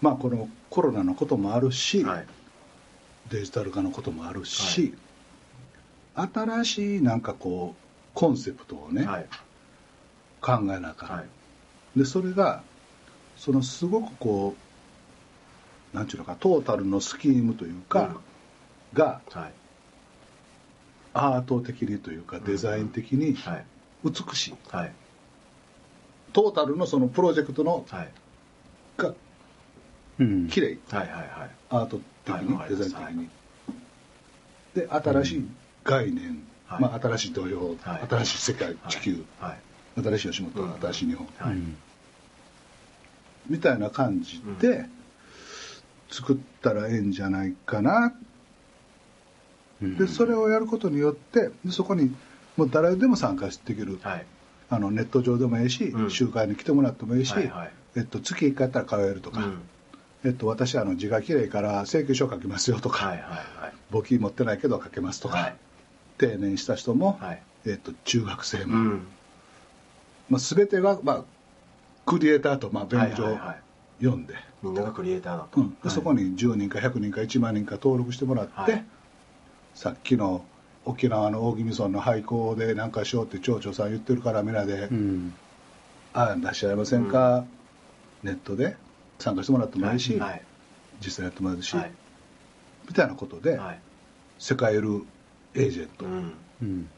[0.00, 2.26] まあこのコロナのこともあるし、はい。
[3.30, 4.94] デジタル化のこともあるし、
[6.14, 7.80] 新しいなんかこう
[8.14, 9.26] コンセプトをね、はい。
[10.40, 11.98] 考えなあかん、はい。
[11.98, 12.62] でそれが
[13.36, 14.56] そのすごくこ
[15.92, 18.16] うなんちゅうのかトータルのスキームというか、
[18.94, 19.52] がはい。
[21.12, 23.64] アート的にというかデザイン的にはい。
[24.04, 24.92] 美しい、はい
[26.32, 28.08] トータルのそのプロジェクトのはい。
[28.96, 29.14] が
[30.18, 30.48] うん。
[30.48, 30.78] 綺麗。
[30.90, 31.50] はいはいはい。
[31.70, 33.28] アート的に、はいデザイン的に、
[34.74, 35.48] で新しい
[35.84, 36.82] 概念、はい。
[36.82, 38.06] まあ、新しい土俵、はい。
[38.08, 38.76] 新しい世界。
[38.88, 39.52] 地球、は
[39.96, 40.02] い。
[40.02, 40.80] 新しい吉本、うん。
[40.80, 41.54] 新しい日本、はい。
[41.54, 41.76] うん
[43.48, 44.86] みたいな感じで
[46.08, 48.14] 作ったらええんじゃないかな、
[49.82, 49.96] うん。
[49.96, 52.14] でそれをやることによってでそこに
[52.56, 54.26] もう誰でも参加できる、はい
[54.70, 56.10] あのネット上でもいいし、うん。
[56.10, 57.72] 集会に来てもらってもいいし、はいはい。
[57.96, 59.60] えっと、月1回やったら通えるとか、うん。
[60.24, 63.72] えっと、私あの字が綺麗から請求書書きますよとか、はいはいはい。
[63.90, 65.56] 簿記持ってないけど書けますとか、はい。
[66.18, 67.42] 定年した人も、はい。
[67.66, 69.06] えっと、中学生も、うん。
[70.28, 71.24] まあ、全てが、まあ、
[72.06, 73.46] クリエイターと、まあ、便所をはいはい。
[73.46, 73.62] はい
[74.00, 75.60] 読んで,、みんながクリエイターだと。
[75.60, 75.76] うん。
[75.82, 78.84] でそこに10人か100人か1万人か登録してもらって、はい。
[79.74, 80.44] さっきの
[80.90, 85.34] 沖縄の大宜味村の廃校で何かしようって町長さん言ってるからみんなで、うん。
[86.12, 87.44] あ出し合いませんか、
[88.24, 88.76] ネットで
[89.20, 90.42] 参加してもらってもいいし、はい。
[91.00, 91.92] 実際やってもらうし、はい。
[92.88, 93.80] みたいなことで、はい。
[94.38, 95.04] 世界ルー
[95.54, 96.34] エージェント、うん。
[96.62, 96.88] うん。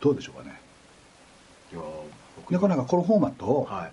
[0.00, 0.60] どうでしょうかね。
[2.50, 3.92] なかなかこのフォーマットを、はい。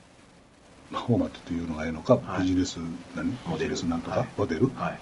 [0.93, 2.41] まあフォーマットというのがいいのか、はい。
[2.43, 2.77] ビジネス
[3.15, 3.35] 何？
[3.47, 3.87] モデル。
[3.87, 4.27] なんとか、はい。
[4.37, 4.69] モデル？
[4.75, 4.99] はい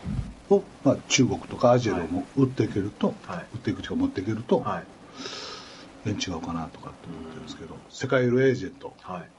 [0.49, 3.45] を、まあ、中国とかアジアでも売っていけると、はい。
[3.53, 4.83] 売っていくとか持っていけると、はい。
[6.05, 8.93] ええん違うかなとかって思ってるんですけど、世界エージェント。
[9.01, 9.29] はい。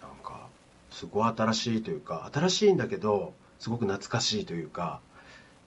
[0.00, 0.46] なんか
[0.90, 5.00] すごい新しいというか新しいんだけどすごく懐かしいというか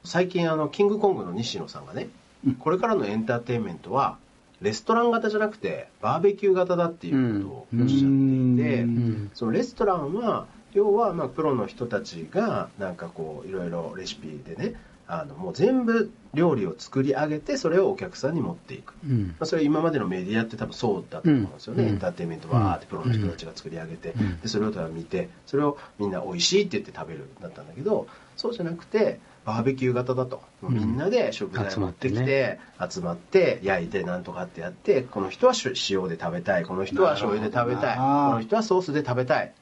[0.03, 2.09] 最近あのキングコングの西野さんがね、
[2.45, 2.55] うん。
[2.55, 4.17] これからのエンターテインメントは
[4.61, 9.31] レストラン型じゃなくてバーベキュー型だっていうことをおっしゃっていて、うん。
[9.35, 14.75] そのレストランは要はまあプロの人たちがなんかこういろいろレシピでね
[15.07, 19.27] あのもう全部料理を作り上げてそれをお客さんに持っていく、うん。
[19.27, 21.89] まあ、それ今までのメディアって多分そうだと思うんですよね、うん。
[21.89, 24.39] エンターテインメントわーってプロの人たちが作り上げて、うん。
[24.41, 32.59] でそれをただ見てそれをみんな美味しいって言って食べるだったんだけどそうじゃなくてバーベキュー型だと、みんなで食材持ってきて、
[32.91, 38.03] 集まって焼いてなんとかってやってこの人はし塩で食べたいこの人は醤油で食べたいこ
[38.35, 39.53] の人はソースで食べたい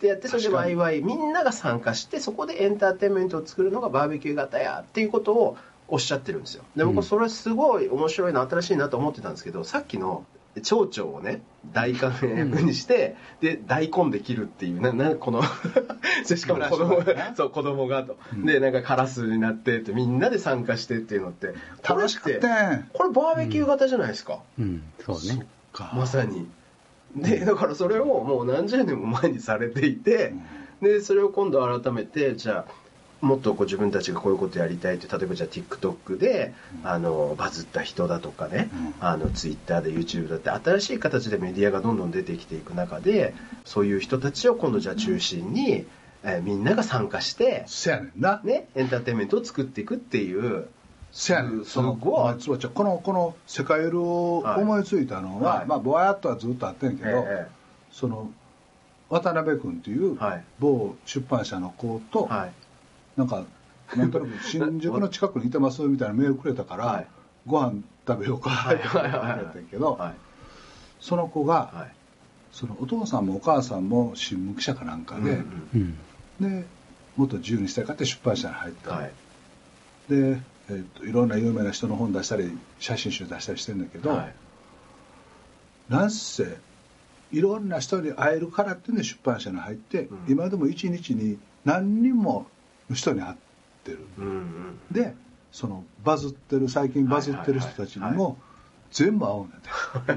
[0.00, 5.58] ってやってそれでワイワイみんなが参加してそこでエンターテインメントを作るのがバーベキュー型やっていうことを
[5.88, 6.64] おっしゃってるんですよ。
[6.74, 6.94] でうん。
[6.94, 10.24] 僕それすごい面白いな新しいなと思ってたんですけどさっきの
[10.62, 15.42] 蝶々をね大観役にして、で大根で切るっていうななこの
[16.26, 17.02] でしかも子供
[17.36, 18.46] そう子供がと、うん。
[18.46, 21.54] でなんかカラスになってってみんなで参加してっていうのって
[21.86, 25.46] 楽しかったやんこれバーベキュー型じゃないですか、うん、そうね。
[25.72, 25.92] か。
[25.94, 26.48] まさに
[27.16, 30.32] でだからそれをもう何十年も前にされていて、
[30.80, 32.80] でそれを今度改めてじゃあ
[33.20, 39.06] もっとこう自分たちがこういうことやりたいって例えばじゃあ TikTok で、あのバズった人だとかね、うん。
[39.06, 45.84] あの Twitter で YouTube だって新しい形でメディアがどんどん出てきていく中でそういう人たちを今度じゃあ中心に、
[46.22, 48.40] えーみんなが参加して、せやねんな。
[48.44, 50.68] ね、エンターテインメントを作っていくっていう
[51.12, 51.64] せやねん。
[51.64, 55.66] すそのすごいまあつこのこの世界ルを思いついたのは、はい。
[55.66, 57.48] まあぼやっとはずっとあってんけど、え
[57.90, 58.30] その
[59.08, 60.44] 渡辺君っていうはい。
[60.58, 62.52] 某出版社の子と、えはい。
[63.16, 63.44] なんか
[63.96, 67.06] なんとなく新宿の近くにいてますみたいなメールくれたから、はい。
[67.46, 70.14] ご飯食べようか って言ってくれたんやけど、はい。
[71.00, 71.94] その子が、はい。
[72.52, 75.28] そのお父さんもお母さんも新聞記者かなんかで、うん
[75.74, 75.96] うん
[76.42, 76.60] うん。
[76.60, 76.66] で
[77.16, 79.12] もっと自由にしたいかって出版社に入った、はい。
[80.08, 84.34] で、えーといろんな有名な人の本出したり写真集出したりしてるんだけど、はい。
[85.88, 86.56] なんせ
[87.32, 90.18] いろんな人に会えるからっていうんで出版社に入って、うん。
[90.28, 92.46] 今でも一日に何人も
[92.88, 93.36] の人に会っ
[93.84, 94.78] てる、うんうん。
[94.90, 95.14] で
[95.52, 98.38] そのバズってる最近バズってる人たちにはいはいも
[98.92, 99.50] 全部会うん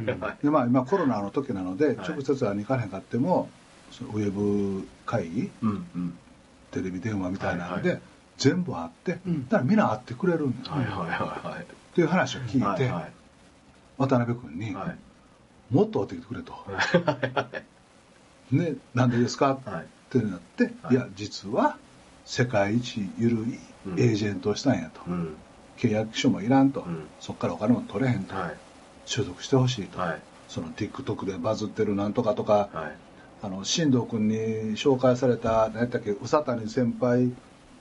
[0.05, 1.97] だって、でまあ今コロナの時なのではい。
[1.97, 3.49] 直接会いに行かへんかっても
[3.91, 6.17] そのウェブ会議うんうん。
[6.71, 8.01] テレビ電話みたいなんで、はいは
[8.37, 9.47] 全部会って、うん。
[9.47, 10.69] だからみんな会ってくれるんだ。
[10.69, 11.63] よ、はいはいはい。
[11.63, 13.11] っていう話を聞いて、はいはい。
[13.97, 15.73] 渡辺君に、はい。
[15.73, 16.53] もっと会ってきてくれと。
[18.51, 19.59] ね、なんでですか？
[19.65, 19.83] はい。
[19.83, 20.95] ってなって、はい。
[20.95, 21.77] い、や実は
[22.25, 23.59] 世界一緩い
[23.97, 25.35] エージェントをしたんやと、うん。
[25.77, 27.07] 契約書もいらんと、うん。
[27.19, 28.57] そこからお金も取れへんと、はい。
[29.05, 30.21] 所属してほしいと、はい。
[30.47, 32.95] その TikTok でバズってるなんとかとか、はい。
[33.41, 34.35] あの進藤君に
[34.77, 36.11] 紹介された何やったっけ？
[36.11, 37.31] 宇佐谷先輩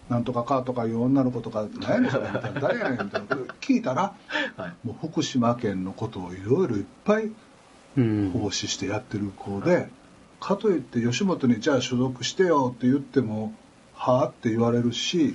[0.08, 4.14] なんとかかとかいう女の子とか何やねんそれみたいな誰やねんみたいな聞いたら
[4.56, 4.86] はい。
[4.86, 7.30] もう福島県のことをいろいろいっぱい
[7.96, 8.30] うん。
[8.30, 9.88] 奉仕してやってる子で、
[10.40, 13.54] かといって吉本にじゃあ所属してよって言っても
[13.94, 15.34] はあって言われるし、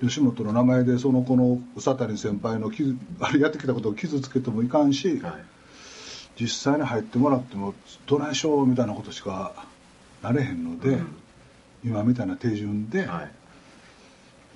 [0.00, 5.32] 吉本の名前でその子の宇佐谷先輩の傷あれやってきたことを傷つけてもいかんし、はい。
[6.40, 7.74] 実際に入ってもらっても
[8.06, 9.52] どないしょうみたいなことしか
[10.22, 11.16] なれへんので、うん。
[11.84, 13.30] 今みたいな手順ではい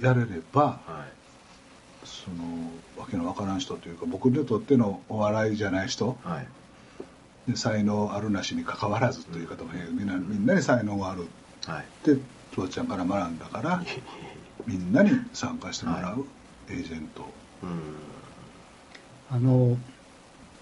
[0.01, 2.07] やれれば、はい。
[2.07, 7.51] そのわけのわからん人というか僕にとってのお笑いじゃない人はい。
[7.51, 11.27] で才能あるなしに関わらずという方もみんなみんなに才能がある。
[11.67, 11.83] はい。
[11.83, 12.21] って
[12.53, 13.83] つばちゃんから学んだから
[14.67, 16.27] みんなに参加してもらう
[16.69, 17.25] エージェント、
[17.63, 17.81] うん。
[19.31, 19.77] あの、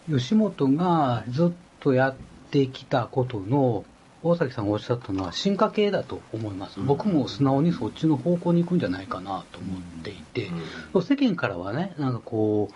[0.08, 2.16] 吉本がずっとやっ
[2.50, 3.84] てきたことの、
[4.24, 6.80] 大崎さんがおっしゃったのは進化系だと思います。
[6.80, 6.86] うん。
[6.86, 10.50] 僕も素直にそっちの方向に行くんじゃないかなと思っていて、
[10.94, 12.74] 世間からはね、なんかこう、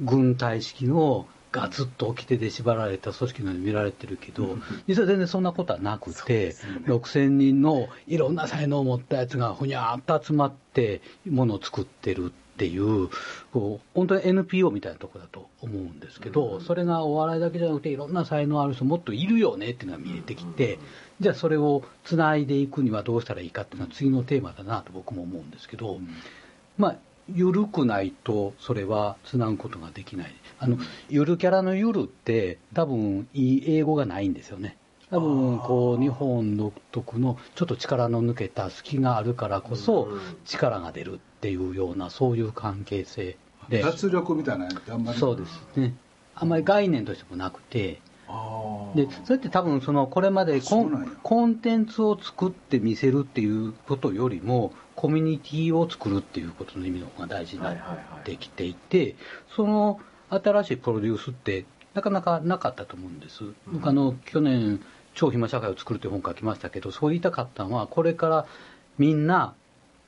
[0.00, 4.56] 軍隊式のガツッと掟で縛られた組織のように見られてるけど、
[4.88, 6.54] 実は全然そんなことはなくて、
[6.86, 13.08] 6000人のいろんな才能を持ったやつがふにゃーっと集まって、ものを作ってるっていう、
[13.52, 20.78] こう本当に NPO みたいなところだと思うんですけど、それがお笑いだけじゃなくて、いろんな才能ある人もっといるよねっていうのが見えてきて、
[21.20, 25.98] じゃあそれをつないでいくにはどうしたらいいかっていうのは次のテーマだなと僕も思うんですけど、
[26.78, 26.96] まあ、
[27.32, 30.34] 緩くないと、それはつなぐことができない。
[30.58, 30.76] あの、
[31.08, 34.76] ゆるキャラのゆるって、多分、いい英語がないんですよね。
[35.10, 43.36] 多分、こう、日本独特の、ちょっと力の抜けた隙があるからこそうん、力が出るっていうような、そういう関係性
[43.68, 43.82] で。
[43.82, 45.94] 脱力みたいなあんまりそうですね。
[46.34, 48.00] あんまり概念としてもなくて、
[48.94, 57.76] で、それって多分その、これまでコンコンテンツを作って見せるっていうことよりも、コミュニティを作るっていうことの意味の方が大事になっ
[58.24, 59.14] てきていて、
[59.54, 63.44] その新しいプロデュースってなかなかなかったと思うんです。
[63.70, 64.80] 僕あの、去年、
[65.12, 68.46] 超暇社会を作るという本書きましたけど、そう言いたかったのは、これから
[68.96, 69.54] みんな、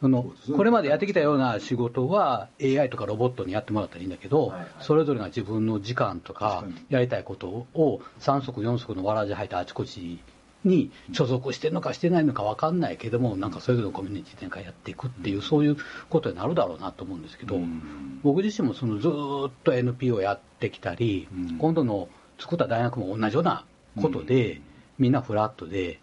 [0.06, 10.20] そのこれまでやってきたような仕事は AI とかロボットにやってもらったらいいんだけど、それぞれが自分の時間とかやりたいことを3足4足のわらじ履いたあちこち
[10.64, 15.76] に所属してるのかしてないのか分かんないけどもなんかそれぞれのコミュニティ展開やっていくっていうそういう
[16.10, 18.20] ことになるだろうなと思うんですけど、うん。
[18.22, 21.58] 僕自身もそのずーっと NPO やってきたり、うん。
[21.58, 23.64] 今度の作った大学も同じような
[24.00, 24.60] ことで、
[24.98, 26.00] みんなフラットで、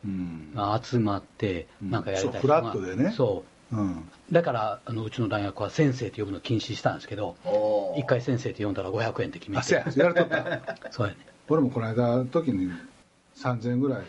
[0.82, 3.12] 集まってうんなんかやりたいそうフラットでね。
[3.12, 4.10] そううん。
[4.32, 7.36] だからあのうちの大学は先生って呼ぶの禁止したんですけど
[7.98, 9.60] 一回先生って呼んだら500円って決めて。
[9.60, 9.86] あせや。
[9.96, 10.78] やられとった。
[10.92, 11.20] そうやね。
[11.50, 12.72] 俺もこの間の時に
[13.36, 14.02] 3000円ぐらい。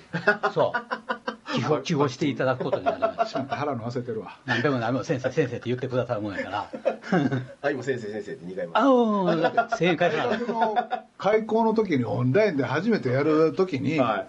[0.52, 1.14] そう。
[1.54, 4.38] 寄付、寄付していただくことになりまししまって払うの忘れてるわ。
[4.44, 4.54] た。
[4.54, 6.70] なんでも何も先生、先生って言ってくださるもんやから。
[7.62, 8.72] あ今先生先生って2回も。
[8.74, 10.10] あのー、1000円返
[11.16, 14.26] 開校の時にオンラインで初めてやる時に、は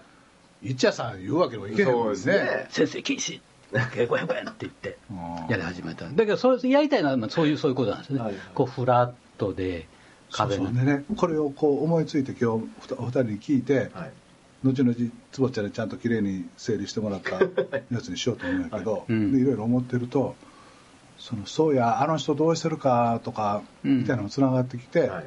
[0.62, 2.02] 一夜さん言うわけにもいけへんもんね。
[2.04, 2.66] そうですね。
[2.68, 2.74] た。
[2.74, 3.40] 先生禁止。
[3.72, 5.50] 500円って言ってうん。
[5.50, 6.04] やり始めた。
[6.06, 8.20] だけど、それやりたいのはまあそういう、そういうことなんですね。
[8.20, 8.40] はいはい。
[8.54, 9.86] こう、フラットで、
[10.30, 10.66] そう壁の。
[10.66, 12.44] そうでねこれをこう思いついて今日
[12.98, 14.12] お二人に聞いて、はい。
[14.64, 14.94] 後々
[15.32, 17.38] 坪ちゃんにちゃんときれいに整理してもらった
[17.92, 19.12] やつにしようと思うんやけど、い。
[19.12, 19.32] うん。
[19.32, 20.34] でいろいろ思ってると
[21.18, 23.98] そのそうやあの人どうしてるかとかうん。
[23.98, 25.24] みたいなのもつながってきて、はい。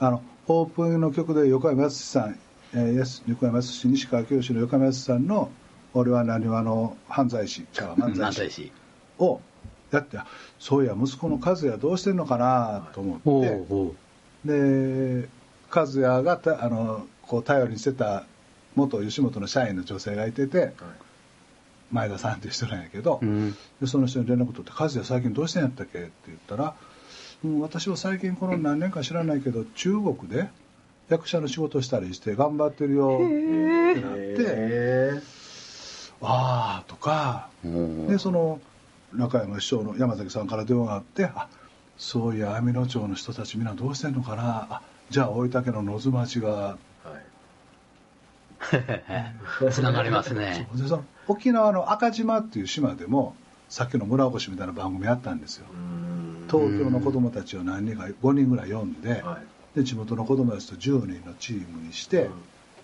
[0.00, 2.38] あのオープンの曲で横山やすしさん、
[2.72, 5.50] えー横山やすし西川きよしの横山やすしさんの
[5.94, 8.72] 「俺はなにわの犯罪師」じゃあ漫漫才才師師。
[9.18, 9.40] を
[9.90, 10.26] やってあ
[10.58, 14.08] そういや息子の和也どうしてんのかなと思って。
[14.44, 15.28] で
[15.70, 18.24] 和也がたあのこう頼りにしてた
[18.74, 20.72] 元吉本の社員の女性がいてて
[21.90, 23.56] 前田さんっていう人なんやけど、うん。
[23.80, 26.74] でその人に連絡取って「和也最近どうしてんやったっけ?」って言ったら
[27.44, 30.48] 「うん、私は最近この何年か知らないけど中国で
[31.08, 35.37] 役者の仕事したりして頑張ってるよ」ってなって
[36.22, 38.60] へ「ああ」とかでその
[39.12, 41.48] 中山師匠の山崎さんから電話があって「あ
[41.96, 46.76] そういや網野町の人たちみんなどうしてんのかなあじゃあ大分県の野津町がー
[47.10, 47.18] は
[49.68, 49.72] い。
[49.72, 50.68] つながりますね。
[50.74, 53.34] でその沖縄の赤島っていう島でも
[53.68, 55.66] さっきの村おこしみたいな番組あったんですよ。
[56.50, 59.38] 東京の子供たちを何人か5人ぐらい呼んで,、は
[59.74, 59.78] い。
[59.78, 62.32] で地元の子供たちと10人のチームにして、うん。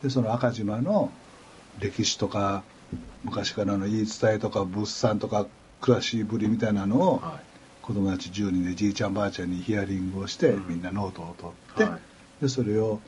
[0.03, 1.11] でその赤島の
[1.81, 2.63] 歴史とか
[3.23, 5.47] 昔からの言い伝えとか物産とか
[5.81, 7.41] 暮らしぶりみたいなのを、は
[7.83, 10.69] 子供たち10人でじいちゃんばあちゃんにヒアリングをして、うん。
[10.69, 12.43] みんなノートを取って、はい。
[12.43, 13.01] でそれを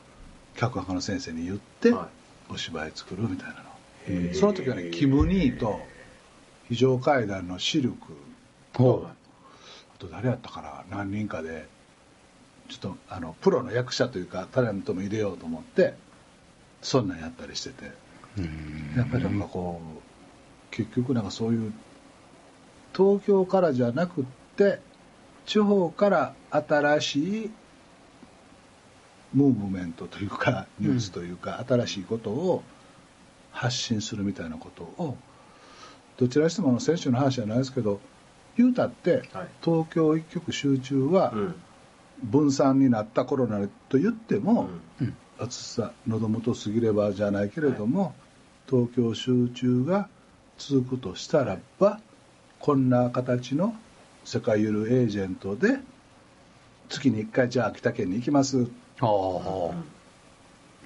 [0.55, 2.09] 脚本家の先生に言って、は
[2.49, 3.67] お芝居作るみたいなの。
[4.33, 5.79] その時はねキム兄と
[6.69, 8.13] 非常階段のシルク
[8.73, 9.15] ほあ
[9.99, 11.67] と誰やったかな何人かで
[12.69, 15.95] ちょっとあのプロの役者というかタレントも入れようと思って
[16.81, 17.91] そんなんやったりしてて
[18.95, 20.01] やっぱりなんかこう
[20.71, 21.73] 結局なんかそういう
[22.95, 24.79] 東京からじゃなくって
[25.45, 27.51] 地方から新しい
[29.33, 32.63] ムーブメントというかニュースというか、新しいことを
[33.51, 35.17] 発信するみたいなことを
[36.17, 37.99] どちらにしてもあの先週の話じゃないですけど
[38.57, 39.47] 言うたって、はい。
[39.63, 41.55] 東京一極集中はうん。
[42.23, 44.69] 分散になったコロナと言っても、
[44.99, 45.15] うん。
[45.39, 48.15] 暑さ喉元過ぎればじゃないけれども、
[48.69, 50.09] 東京集中が
[50.57, 51.99] 続くとしたらば
[52.59, 53.75] こんな形の
[54.25, 55.79] 世界ゆるエージェントで
[56.89, 58.67] 月に1回じゃあ秋田県に行きます
[58.99, 59.97] ああ。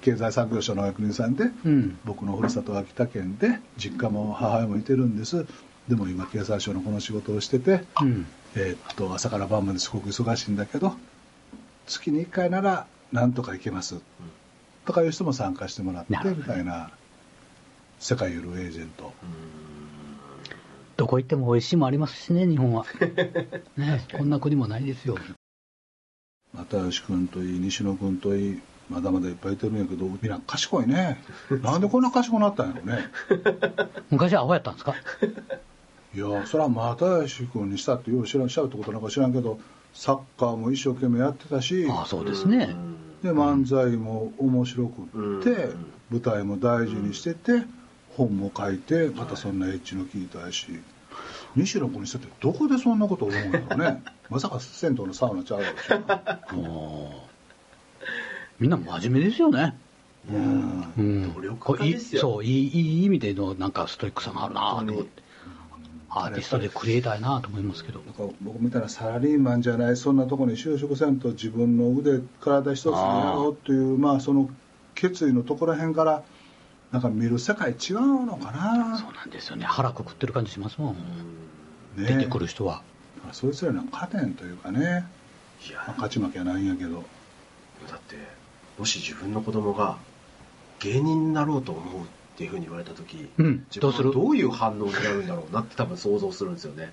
[0.02, 1.98] 経済産業省のお役人さんで、うん。
[2.04, 5.46] 僕のふるさとは秋田県で実家も母親もいてるんです
[5.88, 8.26] でも今経済省のこの仕事をしてて、うん。
[8.54, 10.94] えーっと朝から晩まですごく忙しいんだけど
[11.86, 14.00] 月に1回ならなんとか行けます、
[14.86, 16.90] とかいう人も参加してもらってみたいな
[18.02, 19.12] 世界ゆるエージェント
[20.96, 22.84] どこ行っても美味しいもんありますしね、日本は。
[23.78, 25.16] ね、こんな国もないですよ。
[26.52, 28.60] 又吉君といい西野君といい
[28.90, 31.22] まだまだいっぱいいてるんやけどみんな賢いね
[31.62, 32.98] なんでこんな賢くなったんやろね
[34.10, 34.94] 昔はアホやったんですか？
[36.14, 39.58] いやそれは又吉君にしたってよう知らんしちゃうってことなんか知らんけど
[39.94, 42.74] サッカーも一生懸命やってたしああ、そうですね。
[43.22, 45.02] で漫才も面白く
[45.40, 47.62] って、うん舞台も大事にしてて、
[48.16, 50.66] 本も書いてまたそんなエッジの効いたやし、
[51.56, 54.02] 西野君にしたってどこでそんなこと思うんだろうね。
[54.30, 57.32] まさか銭湯のサウナちゃうやろしもう
[58.58, 59.76] みんな真面目ですよね。
[60.30, 60.92] うん。
[60.96, 61.34] うん。
[61.34, 62.22] 努力家ですよ。
[62.22, 65.22] こういいそういい、いい意味でのなんかストイックさがあるなと思って。
[66.14, 68.00] アーティストでクリエイターやなと思いますけど。
[68.00, 74.50] なんか僕みたいなサラリーマンじゃないそんなところに就職せんと自分の腕体一つでやろうっていうまあその
[74.94, 76.22] 決意のところへんから
[76.92, 78.98] なんか見る世界違うのかな。
[78.98, 79.64] そうなんですよね。
[79.64, 80.96] 腹くくってる感じしますもん。
[81.96, 82.06] ね。
[82.06, 82.82] 出てくる人は。
[83.32, 84.80] そいつらの加点というかね、
[85.66, 87.02] いまあや勝ち負けはないんやけど。
[87.88, 88.16] だって
[88.78, 89.96] もし自分の子供が
[90.80, 92.04] 芸人になろうと思うっ
[92.36, 93.66] ていうふうに言われた時、うん。
[93.68, 94.12] 自分はどうする？
[94.12, 96.92] どういう反応になるんだろうなって多分想像するんですよね。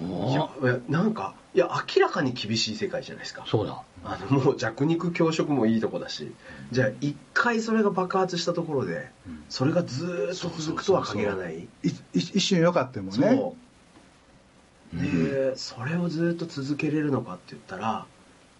[0.00, 0.30] うん。
[0.30, 3.44] いやいやなんかいや明らかに厳しい世界じゃないですか。
[3.46, 3.82] そうだ。
[4.04, 6.32] あのもう弱肉強食もいいとこだし
[6.70, 11.68] じゃあ一回それが爆発したところでうんそれがずーっと続くとは限らない。
[12.12, 13.28] 一瞬よかってもね。
[13.28, 15.02] そう。
[15.02, 18.06] でそれをずっと続けれるのかって言ったら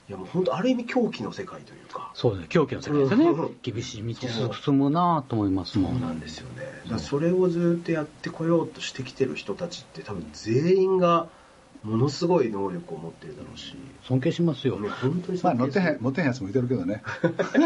[0.08, 2.10] いやもう本当ある意味狂気の世界というか。
[2.14, 3.24] そうですね、狂気の世界ですよね。
[3.28, 3.56] うん。
[3.62, 5.92] 厳しい道進むなと思いますもん。
[5.92, 6.62] そうなんですよね。
[6.84, 11.28] だからそれをずっとやってこようとしてきてる人たちって多分全員が
[11.82, 13.74] ものすごい能力を持ってるだろうし。
[14.02, 14.80] 尊敬しますよ。
[14.80, 17.02] ね本当にまあ乗ってへんん持ってへんやつもいてるけどね。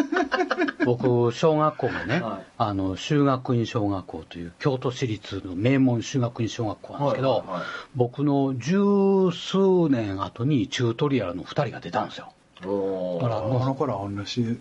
[0.84, 2.46] 僕、小学校がね、はい。
[2.58, 7.62] あの、修学院小学校という京都市立の名門修学院小学校なんですけど、はいはいはい。
[7.94, 12.32] 僕の十数年後にチュートリアルの二人が出たんですよ。
[12.60, 14.58] だからこの頃は同じ。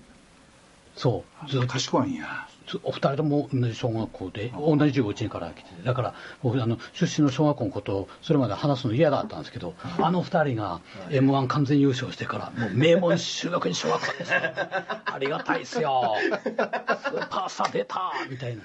[0.96, 1.50] そう。
[1.50, 1.68] ずっと。
[1.68, 2.48] 賢いんや
[2.84, 6.14] お二人とも同じ小学校で、同じ幼稚園から来てて、だから
[6.44, 14.32] 僕、あの出身の小学校のことをそれまで話すの嫌だったんですけど、あの二人が m 1完全優勝してから、もう名門修学院小学校です。
[14.34, 14.40] よ、
[15.06, 18.64] ありがたいっすよ、スーパースター出たみたいな。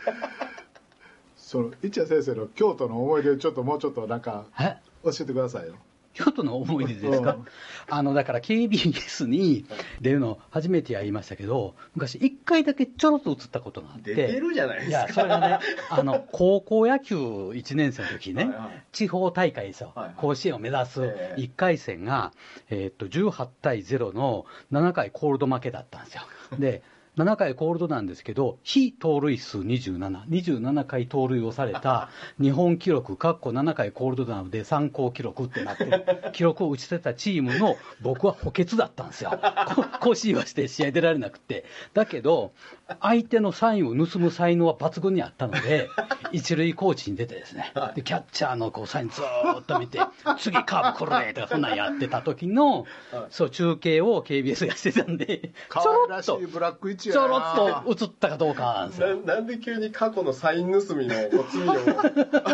[1.36, 4.76] その一谷先生の京都の思い出ちょっともうちょっとなんかえ？
[5.04, 5.74] 教えてくださいよ
[6.16, 7.46] 京都の思い出ですか、うん。
[7.90, 9.66] あのだから KBS に
[10.00, 14.98] 出るの初めてやりましたけど、昔、1回だけちょろっと映ったことがあって、出てるじゃないですか。
[14.98, 15.58] いや、それがね、
[15.90, 20.14] あの高校野球1年生の時ね、はいはい地方大会ですよ、はいはい。
[20.16, 21.40] 甲子園を目指すええ。
[21.40, 22.32] 1回戦が、
[22.70, 26.22] えーっと18対0の7回コールド負けだったんですよ。
[26.58, 26.82] で
[27.16, 39.30] 7回コールドなんですけど、非盗塁数27、27回盗塁をされた 日本記録、かっこ7回コールドなので参考記録ってなってる、記録を打ち立てたチームの僕は補欠だったんですよ。
[39.74, 41.64] こ甲子園はして試合出られなくて。
[41.94, 42.52] だけど、
[43.00, 45.88] 相手のサインを盗む才能は抜群にあったので、
[46.32, 50.00] 一塁コーチに出てですね、でキャッチャーのこうサインずーっと見て、
[50.38, 52.86] 次カーブ来るねとかそんなんやってた時の、
[53.30, 59.16] そう、中継を KBS がしてたんで、ち可ょろっと愛らしい、ブラック一ちょろっと映ったかどうかなんですよ。
[59.16, 61.40] ななんで急に過去のサイン盗みの罪を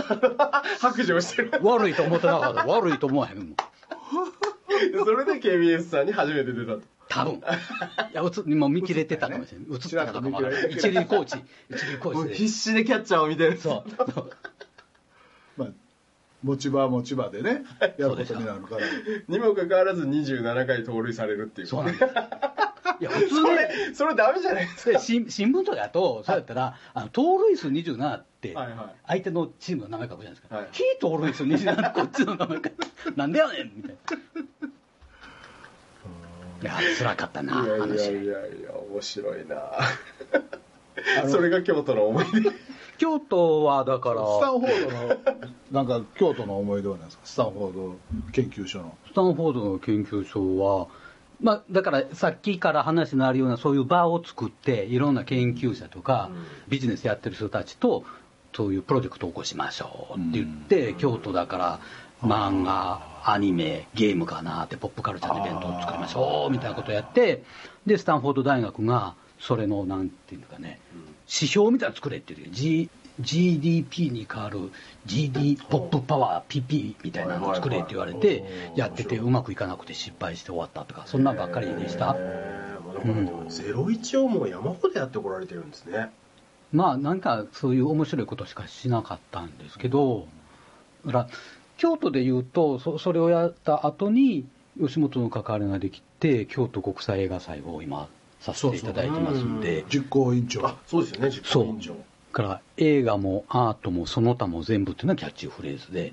[0.80, 1.50] 白状してる？
[1.62, 2.66] 悪いと思ってなかった。
[2.66, 3.57] 悪いと思わへんもん。
[5.05, 7.34] それで KBS さんに初めて出たと多分。
[7.34, 7.40] い
[8.14, 9.66] や、映もう見切れてたかもしれない。
[9.72, 10.48] 映ったかどうかも。
[10.70, 12.34] 一塁コーチ、一塁コーチで。
[12.34, 13.90] 必死でキャッチャーを見てるそう。
[16.43, 17.64] 持ち場は持ち場でね
[17.99, 18.86] やることになるから。
[19.28, 21.66] にもかかわらず27回盗塁されるっていう。
[21.66, 22.05] そうなんです。
[23.01, 24.93] いや、普通ね、それそれダメじゃないですか。
[24.93, 28.55] で新新聞とかだと、そうやったら、あの盗塁数27って
[29.07, 30.57] 相手のチームの名前書くじゃないですか。
[30.57, 30.68] はい。
[30.72, 32.72] 非盗塁数27って こっちの名前書く。
[33.16, 33.97] なんでやねんみたい
[36.62, 36.62] な。
[36.62, 38.11] いや、辛かったな、いやいや話。
[38.11, 41.28] いやいや面白いな。
[41.28, 42.51] それが京都の思い出
[43.03, 45.42] 京都はだから、スタンフォードの
[45.72, 47.26] なんか京都の思い出はなんですか？
[47.26, 47.96] スタンフォード
[48.30, 48.96] 研究所の。
[49.09, 50.86] スタンフォードの研究所は、
[51.40, 56.30] まあ、だからさっきから話のあるようなそういう場を作っていろんな研究者とか、
[56.68, 58.05] ビジネスやってる人たちと
[58.55, 61.80] そういうプロジェクトを起こしましょうって言って、京都だから
[62.22, 67.42] 漫画アニメゲームかなってポップカルチャーのイベントを作りましょうみたいなことをやって
[67.84, 70.78] でスタンフォード大学がそれのなんていうのかね
[71.26, 72.88] 指標みたいなの作れっていう G
[73.20, 74.70] GDP に変わる
[75.07, 82.12] GD ポップパワー PP みたいなのを作れって言われてやっててうまくいかなくて失敗して終わったとかそんなんばっかりでした。
[82.12, 86.11] うだからでも01をもう山ほどやってこられてるんですね。
[86.72, 90.26] まあなんかそういう面白いことしかしなかったんですけど
[91.05, 91.28] だから
[91.76, 94.47] 京都でいうとそそれをやった後に
[94.80, 98.09] 吉本の関わりができて京都国際映画祭を今
[98.43, 99.84] させていただいてますんで。
[99.88, 100.66] 実行委員長。
[100.66, 101.30] あそうですよね。
[101.30, 101.97] 実行委員長。
[102.32, 106.12] から映画もアートもその他も全部っていうのはキャッチフレーズで、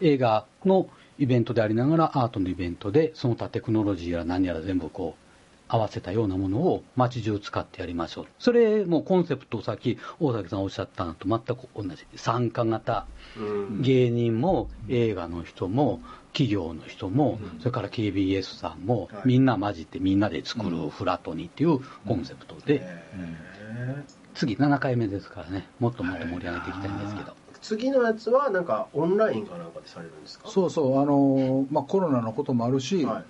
[0.00, 0.88] 映画の
[1.18, 5.25] イベントでありながらアートのイベントでその他テクノロジーやら何やら全部こう
[5.68, 8.26] 合わせたようなものを街中使ってやりましょう。
[8.38, 12.06] それもコンセプトをさっき大崎さんおっしゃったのと全く同じ。
[12.16, 13.06] 参加型。
[13.36, 13.82] うん。
[13.82, 16.00] 芸人も映画の人も
[16.32, 19.22] 企業の人も、それから KBS さんも、はい。
[19.24, 24.04] みんな混じってみんなで作るフラトニーっていうコンセプトで、へ
[24.34, 25.66] 次7回目ですからね。
[25.80, 30.48] もっともっと盛り上げていきたいんですけど、ー次のやつはなんかオンラインかなんかでされるんですか？
[30.48, 31.00] そうそう。
[31.00, 33.24] あの、まあ、コロナのこともあるし、はい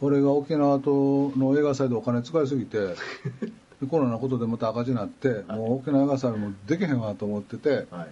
[0.00, 2.96] 俺が沖縄との映画祭でお金使いすぎてで
[3.88, 8.08] コロナのことでまた赤字になって、もう沖縄映画祭もできへんわと思っててはい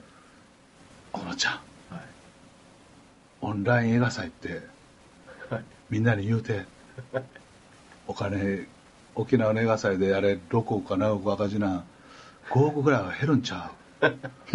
[1.13, 1.53] 「このちゃん
[1.95, 2.05] はい。
[3.43, 4.63] オンライン映画祭って
[5.51, 5.65] はい。
[5.91, 6.65] みんなに言うて
[8.07, 8.67] お金
[9.15, 11.85] 沖縄の映画祭でやれ6億か7億赤字なん
[12.51, 13.71] 5億ぐらいは減るんちゃ
[14.03, 14.07] う？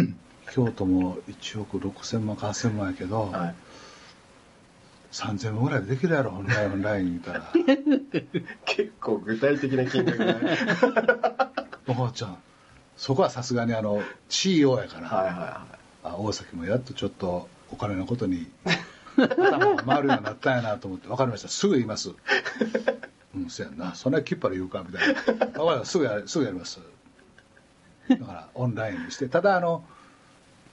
[0.52, 3.56] 京都も1億6000万か8000万やけど、はい
[5.14, 7.52] 3000万ぐらいでできるやろオンラインオンライン言うたら
[8.66, 10.58] 結構具体的な金額がね
[11.88, 12.38] おばあちゃん
[12.98, 15.66] そこはさすがにあの CEO やから、はいはいは
[16.04, 18.52] あ大崎もやっとちょっとお金のことに
[19.16, 22.12] 頭が回るようになったんやなと思って分かりましたすぐ言います
[23.36, 23.96] うん、そうやんな。
[23.96, 25.46] そんなきっぱり言うか、みたいな。
[25.48, 26.80] だからすぐや、すぐやります。
[28.08, 29.28] だから、オンラインにして。
[29.28, 29.84] ただ、あの、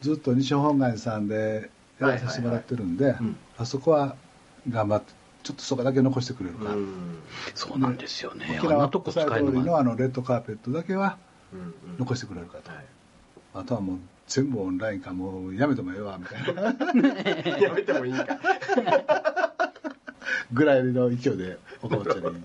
[0.03, 4.17] ずっと西本願さんでやらさせてもらってるんで、はいはいうんあそこは
[4.69, 6.73] 頑張って、ちょっとそこだけ残してくれるか。
[6.73, 7.19] うん
[7.55, 8.59] そうなんですよね。
[8.63, 11.19] 沖縄国際通りのあのレッドカーペットだけは
[11.53, 12.71] うんうん残してくれるかと。
[12.71, 12.85] はい
[13.53, 13.99] あとはもう
[14.29, 16.63] 全部オンラインか、もうやめてもええわ、みたいな
[17.59, 18.39] やめてもいいんか。
[20.53, 22.43] ぐらいの勢いで、岡本ちゃんに。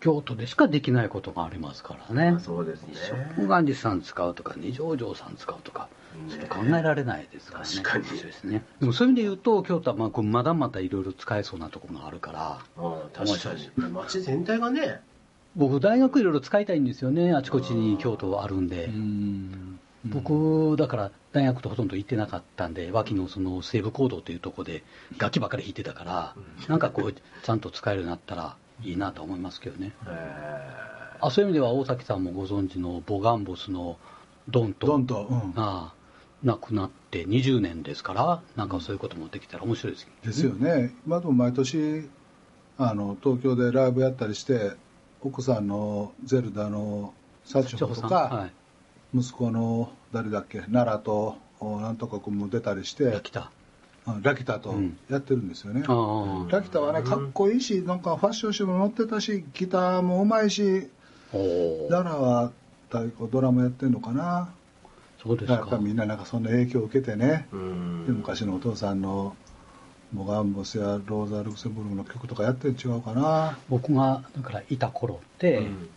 [0.00, 2.36] 京都でしかできないことがありますからね。
[2.36, 2.94] あそうですね。
[3.36, 5.88] 食願寺さん使うとか、二条城さん使うとか、
[6.26, 7.70] ねちょっと考えられないですからね。
[7.70, 8.64] 確かにそうですね。
[8.80, 13.90] でもそういう意味で言うと、京都はまあまだまだいろいろ使えそうなところがあるから、ああ確かに。
[13.92, 15.00] 街全体がね、
[15.56, 18.86] 僕、大学いろいろ使いたいんですよね、あちこちに京都あるんで。
[18.86, 24.84] うん僕、だから大学とほとんど行ってなかったんで、脇のその西部講堂というところで
[25.18, 26.34] 楽器ばっかり弾いてたから、
[26.68, 29.92] なんかこう、ちゃんと使えるようになったらいいなと思いますけどね。
[30.06, 30.88] え
[31.20, 33.98] あそういう意味では大崎さんもご存知のボガンボスの
[34.48, 35.52] ドンとどんと、うん。
[35.54, 35.92] が
[36.44, 42.08] 亡くなって20年ですから、なんかそういうこともできたら面白いですけど、ですよね、今でも毎年
[42.76, 44.72] あの東京でライブやったりして
[45.20, 47.12] 奥さんのゼルダの
[47.44, 48.46] 幸穂とか、は
[49.14, 53.50] い、息子の誰だっけ奈良とおなんとか君も出たりして来た。
[54.14, 54.98] うんラキタとうん。
[55.10, 56.50] やってるんですよね、ああ。
[56.50, 60.88] ラキタはねかっこいいしなんかファッション誌も乗ってたしギターもうまいし
[61.32, 61.88] おー。
[61.88, 62.52] 奈良は
[62.88, 64.48] 太鼓ドラムやってるのかな。
[65.22, 65.54] そうですか。
[65.54, 65.84] やっぱり。
[65.84, 68.06] みんななんかそんな影響を受けてね、ーうん。
[68.06, 69.36] で昔のお父さんの
[70.12, 73.58] モガンボスやローザ・ルクセンブルクの曲とかやってるん違うかな。
[73.68, 75.88] 僕がだからいた頃って、うん。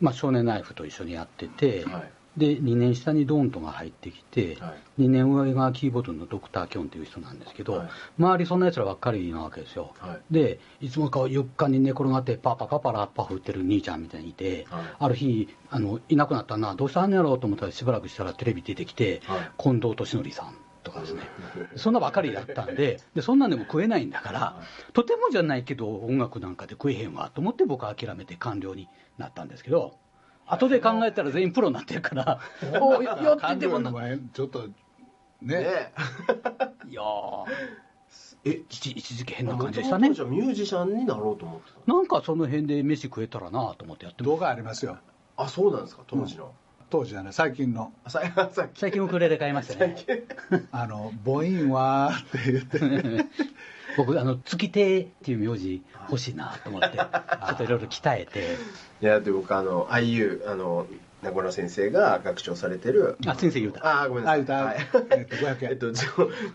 [0.00, 5.02] まあ、少年ナイフと一緒にやってて、はいで2年下にドーンとが入ってきて、はい。
[5.02, 7.88] 2年上がキーボードのドクター・キョンっていう人なんですけど、はい。
[8.18, 10.20] 周りそんなやつらばっかりなわけですよ、はい。
[10.30, 20.56] でいつもか床に寝転がってパパパパラッパ振ってる兄ちゃんみたいにいて、はいある日あのいなくなったなどうしたはんねやろうと思ったらしばらくしたらテレビ出てきて、はい近藤敏則さん
[20.86, 21.22] とかですね
[21.74, 24.62] そんなばかりだったんででそんなんでも食えないんだから、
[24.92, 29.96] とてもじゃないけど音楽なんかで食えへんわと思って僕は諦めて官僚になったんですけど
[30.46, 32.40] 後で考えたら全員プロになってるから。
[32.80, 33.80] おややってても
[34.32, 34.68] ちょっと
[35.42, 35.58] ね。
[35.58, 35.92] ね。
[36.88, 37.44] いやー。
[38.44, 40.12] え一一時期変な感じでしたね。
[40.14, 44.98] じゃあミュージシャンになろうと思ってなんかその辺で飯食えたらなと思ってやってます動画ありますよ。
[45.36, 46.02] あそうなんですか？
[46.06, 46.52] 当時の、
[46.88, 47.92] 当時はね最近の。
[48.74, 49.96] 最近ウクレレ買いましたね。
[50.70, 53.26] あの母音はって言って
[53.96, 57.04] 僕あの月亭っていう名字欲しいなと思って ちょ
[57.52, 58.56] っといろいろ鍛えて。
[59.02, 60.86] いやで僕あの IU あの
[61.22, 63.16] 名古屋先生が学長されてる。
[63.26, 64.02] あ先生言うた。
[64.02, 64.40] あごめんなさい。
[64.40, 64.64] あ言うた。
[64.64, 64.76] はい。
[65.10, 66.06] えっと500円えっと、情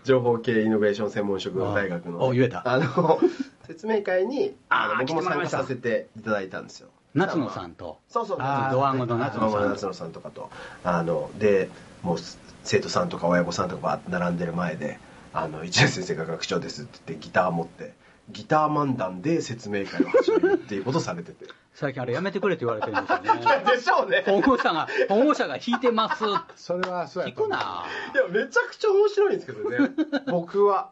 [0.04, 2.30] 情報系イノベーション専門職大学の。
[2.32, 2.62] 言えた。
[2.64, 3.20] あの
[3.66, 6.88] 説明会にあの僕も参加させていただいたんですよ。
[7.14, 7.98] 夏野さんと。
[8.08, 8.38] そうそう。
[8.38, 9.68] ドワンゴの夏野さん。
[9.68, 10.50] 夏野さんとかと。
[10.84, 11.68] あので
[12.02, 12.16] もう
[12.64, 14.98] 生徒さんとか親御さんとかバーって並んでる前で
[15.32, 17.94] あの一年先生が学長ですって言ってギター持って
[18.30, 21.46] ギター漫談で説明会を始めるっていうことされてて。
[21.74, 23.64] 最近あれやめてくれって言われてるんですよね。
[23.76, 24.22] でしょうね。
[24.26, 26.24] 保護者が保護者が弾いてます
[26.54, 27.86] それはそうや聞くな。
[28.14, 29.78] いやめちゃくちゃ面白いんですけどね。
[30.30, 30.90] 僕は。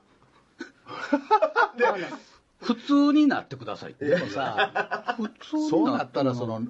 [2.62, 6.60] 普通になってくださいってでもさ普通にそうなったらその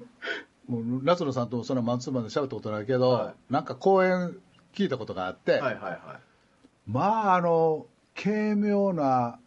[0.68, 4.37] もう夏野さんともそのマンツーマンで喋ったことないけど、はなんか講演
[4.75, 6.30] 聞いたことがあって、はいはいはい
[6.91, 7.86] まああの
[8.20, 9.38] 軽妙な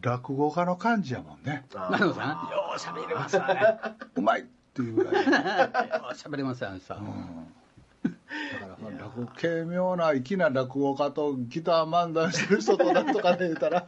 [0.00, 1.64] 落語家の感じやもんね。
[1.74, 1.92] あー。
[1.92, 3.78] 夏野さんよう喋れますわね。
[4.14, 4.44] うまいっ
[4.74, 13.86] ていうぐらい、うん、だかよう喋れますよあのさ、らその落語軽妙な粋な落語家とギター漫談してる人となんとかで言ったら。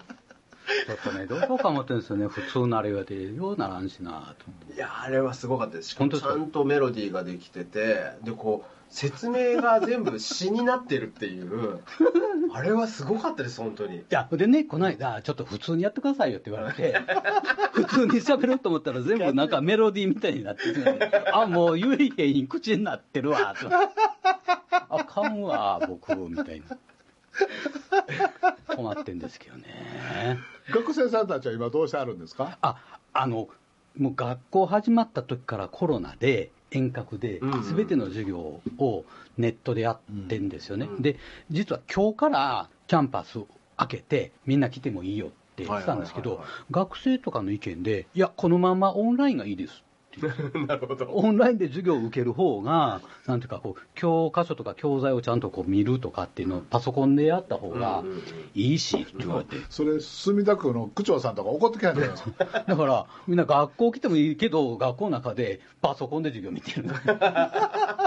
[0.87, 2.27] ちょっとねどうしようか思ってるんですよね。
[2.27, 4.75] 普通なれ言われてようならんしなと思って。
[4.75, 5.91] いやあれはすごかったです。
[5.91, 11.81] しかもちゃんとメロディーができててでこう説明が全部詩になってるっていう。
[12.53, 13.97] あれはすごかったです本当に。
[13.99, 16.95] いやでねこの間ちょっと普通にやってくださいよって言われて
[17.75, 23.69] 普通に喋ろうと思ったら全部なんかメロディーみたいになっててあもう言えへん口になってるわと
[24.89, 26.79] あかんわ僕みたいな。
[28.75, 30.39] 困ってんですけどね。
[30.71, 32.57] 学生さんたちは今どうしてあるんですか？
[32.63, 32.77] あ
[33.13, 33.49] あの
[33.99, 37.77] もう学校始まった時からコロナで遠隔でうんうん。
[37.77, 39.05] 全ての授業を
[39.39, 41.17] ネットでやってんですよね、うんで
[41.51, 43.39] 実は今日からキャンパス
[43.77, 49.85] 開けてみんな来てもいいよって言ってたんですけど学生とかの意見でいやこのままオンラインがいいです。
[50.67, 51.07] なるほど。
[51.11, 58.23] オンラインで授業を受ける方が、なんていうかこう、教科書とか教材をちゃんとこう見るとかっていうのをパソコンでやった方がうんうんうん
[58.55, 59.57] いいしって言われて。
[59.69, 66.89] それ墨田区の区長さんとか怒ってきたんじゃないですかだから、みんな学校来てもいいけど、学校の中でパソコンで授業見てる。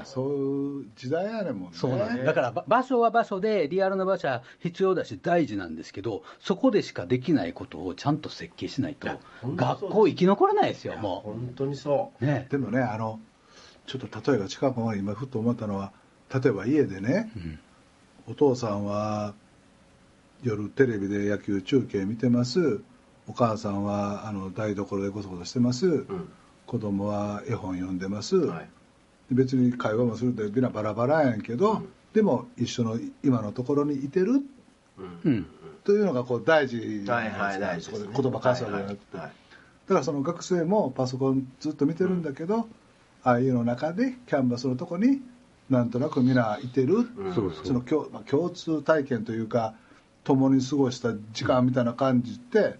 [0.00, 1.78] まあそういう時代やねんもんね。
[1.78, 2.26] そうなんです。
[2.26, 9.08] だからば場所は場所で、リアルな場所は必要だし大事なんですけど、そこでしかできないことをちゃんと設計しないと
[9.44, 11.20] 学校生き残れないですよ、も。
[11.24, 12.24] 本当にそう。
[12.24, 12.46] ね。
[12.50, 13.20] でもねあの
[13.86, 15.92] ちょっと例えが近くまで今ふっと思ったのは
[16.32, 17.58] 例えば家でねうん。
[18.28, 19.34] お父さんは
[20.42, 22.80] 夜テレビで野球中継見てます。
[23.28, 26.28] お母さんはあの台所でごそごそしてます、うん。
[26.66, 28.68] 子供は絵本読んでます、はい
[29.30, 31.88] 別に会話もするってみんなバラバラやんけど、うん。
[32.12, 34.32] でも一緒の今のところにいてる。
[34.32, 35.20] うん。
[35.24, 35.46] うん
[35.82, 36.76] というのがこう大事。
[37.04, 38.08] ないですか大事ですね。
[38.14, 39.32] 言葉交わすわけじゃなくて、はいはい。
[39.88, 42.68] だからその学生もパソコンずっと見てるんだけど、
[43.24, 45.22] ああいうの中でキャンバスのとこに
[45.68, 47.66] なんとなくみんないてる、うんそうそう。
[47.66, 49.74] その共,、まあ、共通体験というか
[50.24, 52.76] 共に過ごした時間みたいな感じって、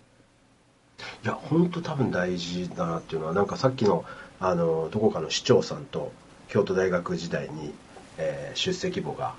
[1.24, 4.04] いや本当多分大事だなっていうのはなんかさっきの
[4.38, 6.12] あのどこかの市長さんと
[6.50, 7.72] 京都大学時代に、
[8.18, 9.34] えー出席簿が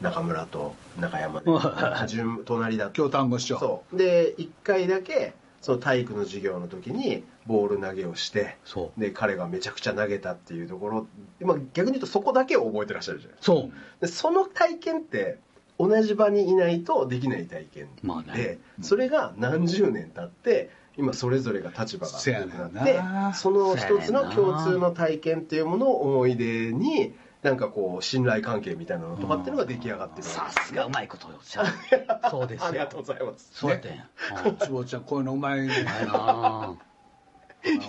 [0.00, 1.46] 中村と中山で
[2.08, 2.94] 順隣だった。
[2.94, 3.58] 京丹後市長。
[3.58, 3.96] そう。
[3.96, 9.00] で1回だけその体育の授業の時にボール投げをしてそう。
[9.00, 11.06] で彼がめちゃくちゃ投げたっていうところ、
[11.40, 13.56] まあ、逆に言うとそこだけを覚えてらっしゃるじゃないですか。
[13.56, 13.72] そう。
[14.00, 15.38] でその体験って
[15.78, 18.58] 同じ場にいないとできない体験で、まあね。
[18.82, 31.68] それが何十年経って今それぞれが立場がせやねん良くななってその一つの共通の体験っていうものを思い出になんかこう信頼関係みたいなのとかっていうのが出来上がってるさすがうまいことをおっしゃる。
[32.30, 32.66] そうですよ。
[32.66, 33.92] ありがとうございますそうやってん。
[33.92, 36.76] うん坪ちゃんこういうのうまいねうまいな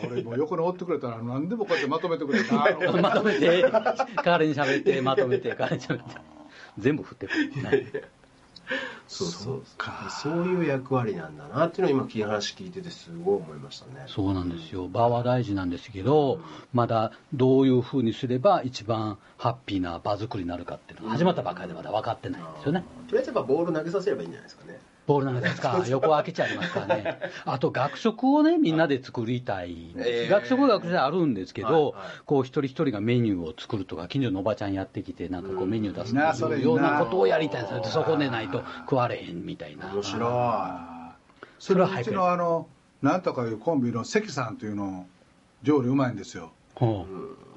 [0.06, 6.16] 俺もう横におってくれたら何でもこうやってまとめてくれたぁ まとめて、代わりに喋って、まとめて、代わりに喋って。
[6.78, 8.04] 全部振ってくるね。
[9.08, 9.64] そうそう。
[9.78, 10.10] か。
[10.10, 14.04] そういう役割なんだなっていうのを今話聞いててすごい思いましたね。
[14.08, 14.88] そうなんですよ。
[14.88, 16.40] 場は大事なんですけど、
[16.74, 22.84] まだどういうふうにすれば一番ハッピーな場作りになるかっていうのが始まったばかりでまだ分かってないんですよね。
[23.08, 27.20] とりあえずやっぱボール投げさせればいいんじゃないですかねボールなんですか、 横開けちゃいますからね。
[27.46, 29.94] あと学食をね、みんなで作りたい。
[29.96, 30.30] えー。
[30.30, 31.94] 学食は学食であるんですけど、はいはい。
[32.26, 36.06] こう一人一人がメニューを作るとか、近所のおばちゃんやってきて、なんかこうメニュー出
[36.36, 39.94] すというようなことをやりたいんですそこでないと食われへんみたいな。
[39.94, 40.98] 面白い。
[41.60, 42.68] それはうちのあの
[43.02, 45.08] なんとかいうコンビの関さんというの
[45.64, 46.52] 料理うまいんですよ。
[46.76, 47.06] ほ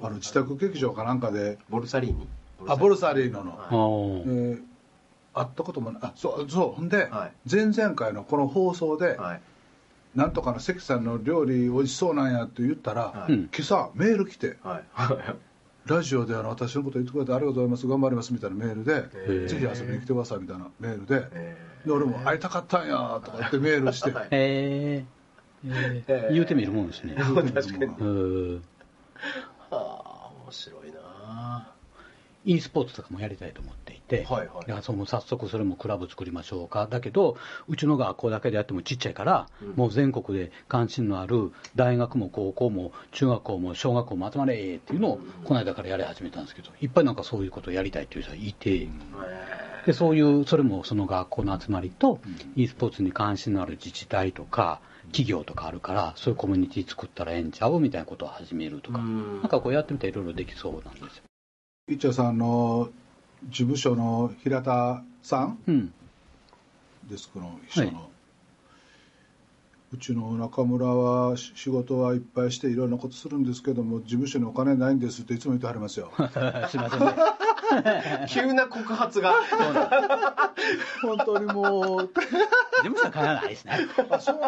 [0.01, 1.57] あの自宅劇場かなんかで。
[1.69, 2.27] ボルサリーニ。
[2.67, 4.53] あボルサリーノの、うほえう。
[4.55, 4.70] ー
[5.33, 6.01] 会ったこともない。
[6.03, 6.71] あそうそう。
[6.71, 7.49] ほんで、はい。
[7.49, 9.41] 前々回のこの放送で、はい。
[10.15, 13.33] なんとかの関さんの料理美味しそうなんやって言ったら、はい。
[13.33, 13.39] うん。
[13.43, 14.83] 今朝メール来てはい。
[15.85, 17.87] ラジオであの私のこと言ってくれてありがとうございます。
[17.87, 19.47] 頑張りますみたいなメールで、へー。
[19.47, 24.25] ぜひ遊びに来てくださいみたいなメールで,、えで俺も会いたかったんやとかってメールして、はい。
[24.25, 26.03] へえー。
[26.07, 26.33] えー。
[26.33, 27.15] 言うてみるもんですね。
[27.17, 27.85] 確かに。
[27.85, 28.63] うん。
[29.71, 31.71] はあ面白いな。
[32.45, 34.47] e スポーツとかもやりたいと思っていて、はいはい。
[34.47, 37.37] だからその早速それもクラブ作りましょうか、だけど、
[37.67, 39.73] うちの学校だけでやってもちっちゃいから、うん。
[39.75, 48.87] もう全国で関心のある大学も高校も中学校も小学校も集まれっていうのを、この間からやり始めたんですけど、いっぱいなんかそういうことをやりたいっていう人がいて、
[49.85, 52.19] でそういう、それもその学校の集まりと、
[52.55, 59.41] e スポーツに関心のある自治体とか、企業とかあるから、そういうコミュニティ作ったらええんちゃうみたいなことを始めるとか、うん。
[59.41, 61.23] なんかこうやってみたらいろいろできそうなんですよ。
[61.89, 62.89] いっちゃさんの
[63.49, 65.93] 事務所の平田さんうん。
[67.09, 68.07] デスクの秘書の、は
[69.93, 76.11] うちの中村はし仕事はいっぱいしていろんなことするんですけども事務所にお金ないんですっていつも言ってはりますよ。
[76.69, 77.15] すいませんね。
[78.29, 79.33] 急な告発が。
[81.01, 82.07] 本当にもう。
[82.07, 82.13] 事
[82.83, 83.79] 務所は金はないですね。
[84.09, 84.39] あそう。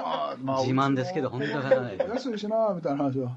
[0.42, 2.10] まあ自慢ですけど、本当に金はないです。
[2.10, 3.24] 安いしなみたいな話を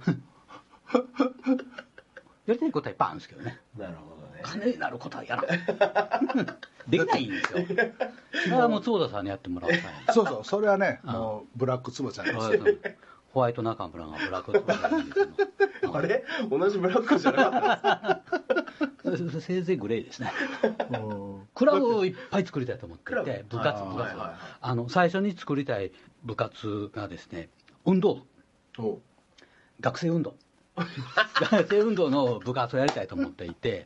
[2.46, 3.58] やりたいことはいっぱいあるんですけどね。
[3.76, 4.15] なるほど。
[4.15, 4.15] ね
[4.46, 5.60] 金になることはやらない。
[6.88, 7.58] できないんですよ。
[8.44, 10.04] それはもう坪田さんにやってもらうしかない。
[10.12, 12.38] そうそうそれはねあもうブラック坪ちゃんです
[13.32, 15.20] ホワイト中村がブラック坪田さんです
[15.92, 16.24] あれ？
[16.50, 18.22] 同じブラックじゃなかっ
[19.02, 20.32] たですけどせいぜいグレーですね。
[20.90, 21.48] うん。
[21.54, 24.14] クラブをいっぱい作りたいと思っていて、部活、部活。
[24.60, 25.92] あの、最初に作りたい
[26.24, 27.48] 部活がですね、
[27.84, 28.26] 運動。
[29.80, 30.34] 学生運動。
[31.50, 33.84] 学生運動の部活をやりたいと思っていて、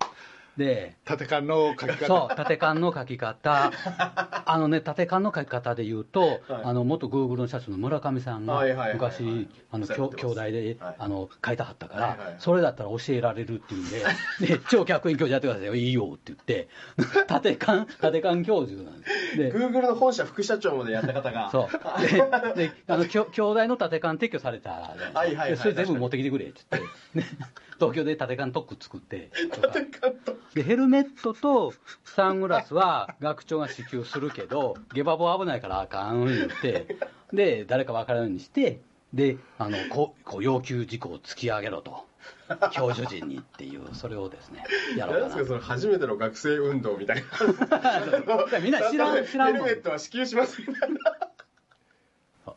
[0.57, 2.07] で、縦缶の書き方。
[2.07, 3.72] そう、縦缶の書き方、
[4.46, 6.40] あのね、縦缶の書き方で言うと、はい。
[6.64, 10.94] あの元グーグルの社長の村上さんが昔、あの兄弟で、はい。
[10.98, 12.36] あの書いてはったから、はいはいはい。
[12.38, 14.05] それだったら教えられるっていうんで、
[14.59, 16.68] で超客員教授やってくださいよ、いいよって言って、
[17.26, 19.36] 縦缶、縦缶教授なんです。
[19.36, 21.51] で Google の本社副社長までやった方が。
[21.51, 22.55] そう。
[22.55, 24.76] で、であの、兄弟の縦缶撤去されたら、
[25.14, 25.51] はいはいはい。
[25.51, 27.24] でそれ全部持ってきてくれって言って、ね
[27.80, 29.68] 東京で縦缶特区作って、とか
[30.55, 31.72] で、ヘルメットと
[32.05, 36.97] サングラスは学長が支給するけど、ゲバボ危ないからあかん言って、
[37.32, 38.80] で、誰か分からんようにして、
[39.14, 42.07] で、あの、こう、こう要求事項を突き上げろと。
[42.72, 44.64] 教授陣にっていう、それをですね、
[44.97, 48.59] やろうかななんですか、その初めての学生運動みたいな。
[48.61, 50.99] みんな知らん 知らんヘルメットは支給しますみたいな。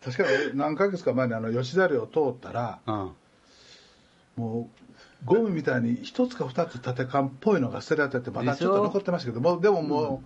[0.04, 3.12] 確かに何ヶ月か前にあの吉田寮を通ったら、うん。
[4.36, 4.83] もう
[5.26, 10.24] ゴミみたいに一つか二つ縦缶っぽいのが捨てられてて、まだちょっと残ってましたけど、もうでもも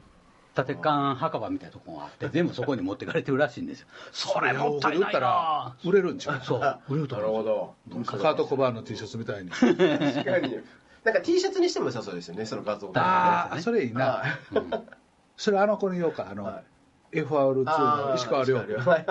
[0.55, 3.87] 立て看墓場みたいなとこがあって、全部そこに持ってかれてるらしいんですよ。
[4.11, 6.41] それもったいない売ったらな売れるんちゃう？
[6.43, 8.03] そう、売れるとなる思ほう。
[8.03, 8.03] ど。
[8.05, 9.51] カート・コバーンの T シャツみたいに。
[9.51, 10.59] 確かに。
[11.03, 14.05] なんか T シャツにしても良さそうですよね、その画像ああ、ねそれいいな。
[14.05, 14.23] は
[14.53, 14.71] うん
[15.37, 16.63] それあの子に言おうか、あの、はい
[17.19, 17.63] FR2
[18.09, 18.55] の石川涼。
[18.57, 19.05] はい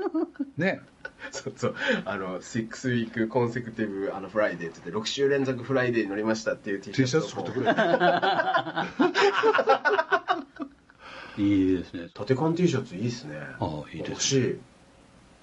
[0.56, 0.80] ね。
[1.32, 1.74] そうそう。
[2.04, 7.70] あの、6 week consecutive あのフライデーって言って、6週連続フライデーに乗りましたっていう T T シャシャツ作ってくれ。
[11.38, 12.08] いいですね。
[12.14, 13.38] 縦缶 T シャツいいですね。
[13.60, 14.58] ああいいですね欲しい。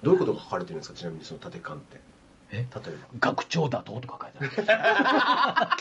[0.02, 2.00] どういうことが書かれてるんですかちなみにその縦缶って。
[2.50, 2.56] え？
[2.56, 2.80] 例えば。
[3.20, 4.00] 学長だと？
[4.00, 5.76] とか書いてあ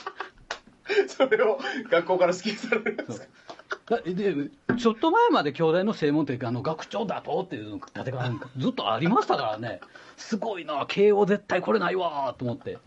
[0.87, 1.07] る。
[1.09, 3.25] それを学校から好きにされるんですか？
[4.77, 9.81] ちょっと前まで兄弟の正門っていうか、あの学長だとっていうの立てがずっとありましたからね、
[10.17, 12.77] すごいな、慶応絶対これないわーと思って、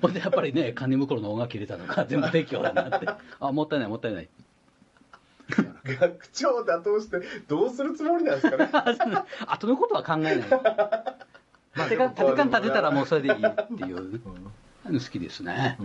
[0.00, 3.08] ほんでやっぱりね、堪忍袋の音が切れたのが 全部撤去だなって、
[3.40, 4.28] あもったいない、もったいない。
[5.84, 8.70] 学長打倒してどうするつもりなんですかね。
[9.46, 10.36] 後のことは考えない。
[10.36, 14.20] 立てか立てかん立てたらもうそれでいいっていう、
[14.84, 15.78] 好きですね。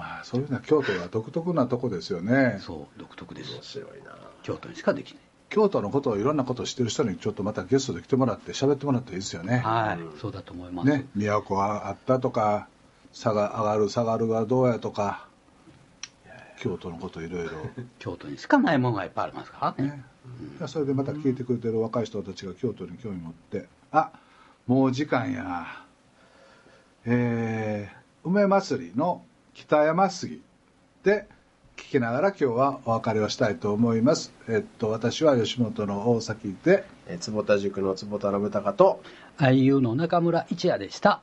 [0.00, 2.58] まあ、そういうのは京都は独特なとこですよね。
[2.60, 3.62] そう、独特です面。
[3.62, 5.22] 白いな京都にしかできない。
[5.50, 9.58] 京都のことをいろんなことを知ってる人にちょっとまたゲストで来てもらって喋ってもらったらいいですよね。
[9.58, 10.88] はい、そうだと思います。
[10.88, 12.68] ね、都はあったとか、
[13.12, 15.26] 差が上がる下がるがどうやとか、
[16.60, 17.50] 京都のこといろいろ。
[17.98, 20.04] 京都にしかないものがいっぱいありますからね。
[20.60, 24.12] ね、それでまた聞いてくれてる若い人たちが京都に興味持って、あ
[24.66, 25.66] もう時間や、
[27.04, 29.24] えー、梅祭りの
[29.60, 30.40] 北山杉
[31.04, 31.26] で
[31.76, 34.32] 聞きながら今日はお別れをしたいと思います。
[34.48, 39.02] えっと、私は吉本の大崎で、えー坪田塾の坪田信孝と
[39.36, 41.20] IU の中村一也でした。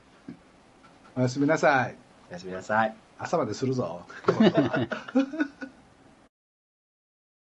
[1.16, 1.96] おやすみなさい。
[2.30, 4.02] おやすみなさい朝までするぞ。